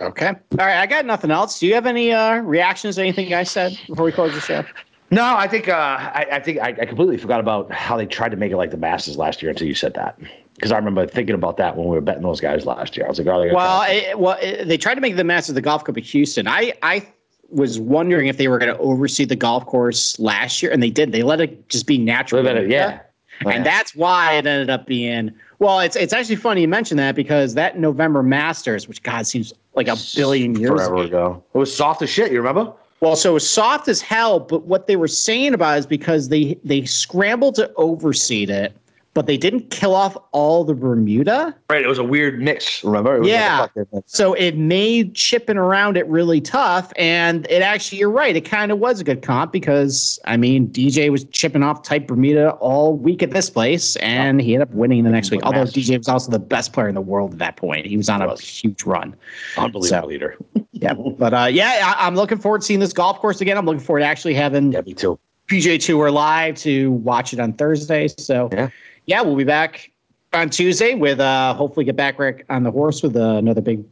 [0.01, 0.27] Okay.
[0.27, 0.77] All right.
[0.77, 1.59] I got nothing else.
[1.59, 4.63] Do you have any uh, reactions to anything I said before we close the show?
[5.11, 8.29] No, I think uh, I, I, think I, I, completely forgot about how they tried
[8.29, 10.17] to make it like the Masters last year until you said that.
[10.55, 13.05] Because I remember thinking about that when we were betting those guys last year.
[13.05, 15.61] I was like, oh, well, it, well, it, they tried to make the Masters the
[15.61, 16.47] Golf Cup of Houston.
[16.47, 17.05] I I
[17.49, 20.89] was wondering if they were going to overseed the golf course last year, and they
[20.89, 21.11] did.
[21.11, 22.45] They let it just be natural.
[22.45, 23.01] It, yeah.
[23.45, 25.79] And that's why it ended up being well.
[25.79, 29.87] It's it's actually funny you mentioned that because that November Masters, which God seems like
[29.87, 31.43] a billion years forever ago, ago.
[31.53, 32.31] it was soft as shit.
[32.31, 32.71] You remember?
[33.01, 34.39] Well, so it was soft as hell.
[34.39, 38.75] But what they were saying about it is because they they scrambled to overseed it
[39.13, 41.55] but they didn't kill off all the Bermuda.
[41.69, 41.83] Right.
[41.83, 42.83] It was a weird mix.
[42.83, 43.17] Remember?
[43.17, 43.67] It yeah.
[43.75, 46.91] Like so it made chipping around it really tough.
[46.95, 48.35] And it actually, you're right.
[48.35, 52.07] It kind of was a good comp because, I mean, DJ was chipping off type
[52.07, 55.43] Bermuda all week at this place and he ended up winning the next week.
[55.43, 57.85] Although DJ was also the best player in the world at that point.
[57.85, 59.15] He was on a huge run.
[59.57, 60.37] Unbelievable so, leader.
[60.71, 60.93] yeah.
[60.93, 63.57] But uh, yeah, I, am looking forward to seeing this golf course again.
[63.57, 65.19] I'm looking forward to actually having yeah, me too.
[65.47, 68.07] PGA Tour live to watch it on Thursday.
[68.07, 68.69] So yeah
[69.05, 69.91] yeah, we'll be back
[70.33, 73.83] on Tuesday with uh hopefully get back Rick on the horse with uh, another big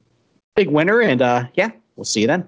[0.56, 1.02] big winner.
[1.02, 2.48] And uh yeah, we'll see you then.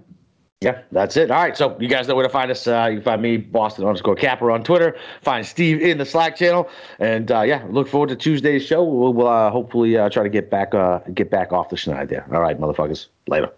[0.63, 1.29] Yeah, that's it.
[1.29, 1.57] All right.
[1.57, 2.65] So you guys know where to find us.
[2.65, 4.95] Uh, you can find me, Boston underscore Capper on Twitter.
[5.21, 6.69] Find Steve in the Slack channel.
[6.99, 8.81] And uh, yeah, look forward to Tuesday's show.
[8.81, 12.07] We'll, we'll uh, hopefully uh, try to get back uh, get back off the schneid
[12.07, 12.25] there.
[12.33, 13.07] All right, motherfuckers.
[13.27, 13.51] Later.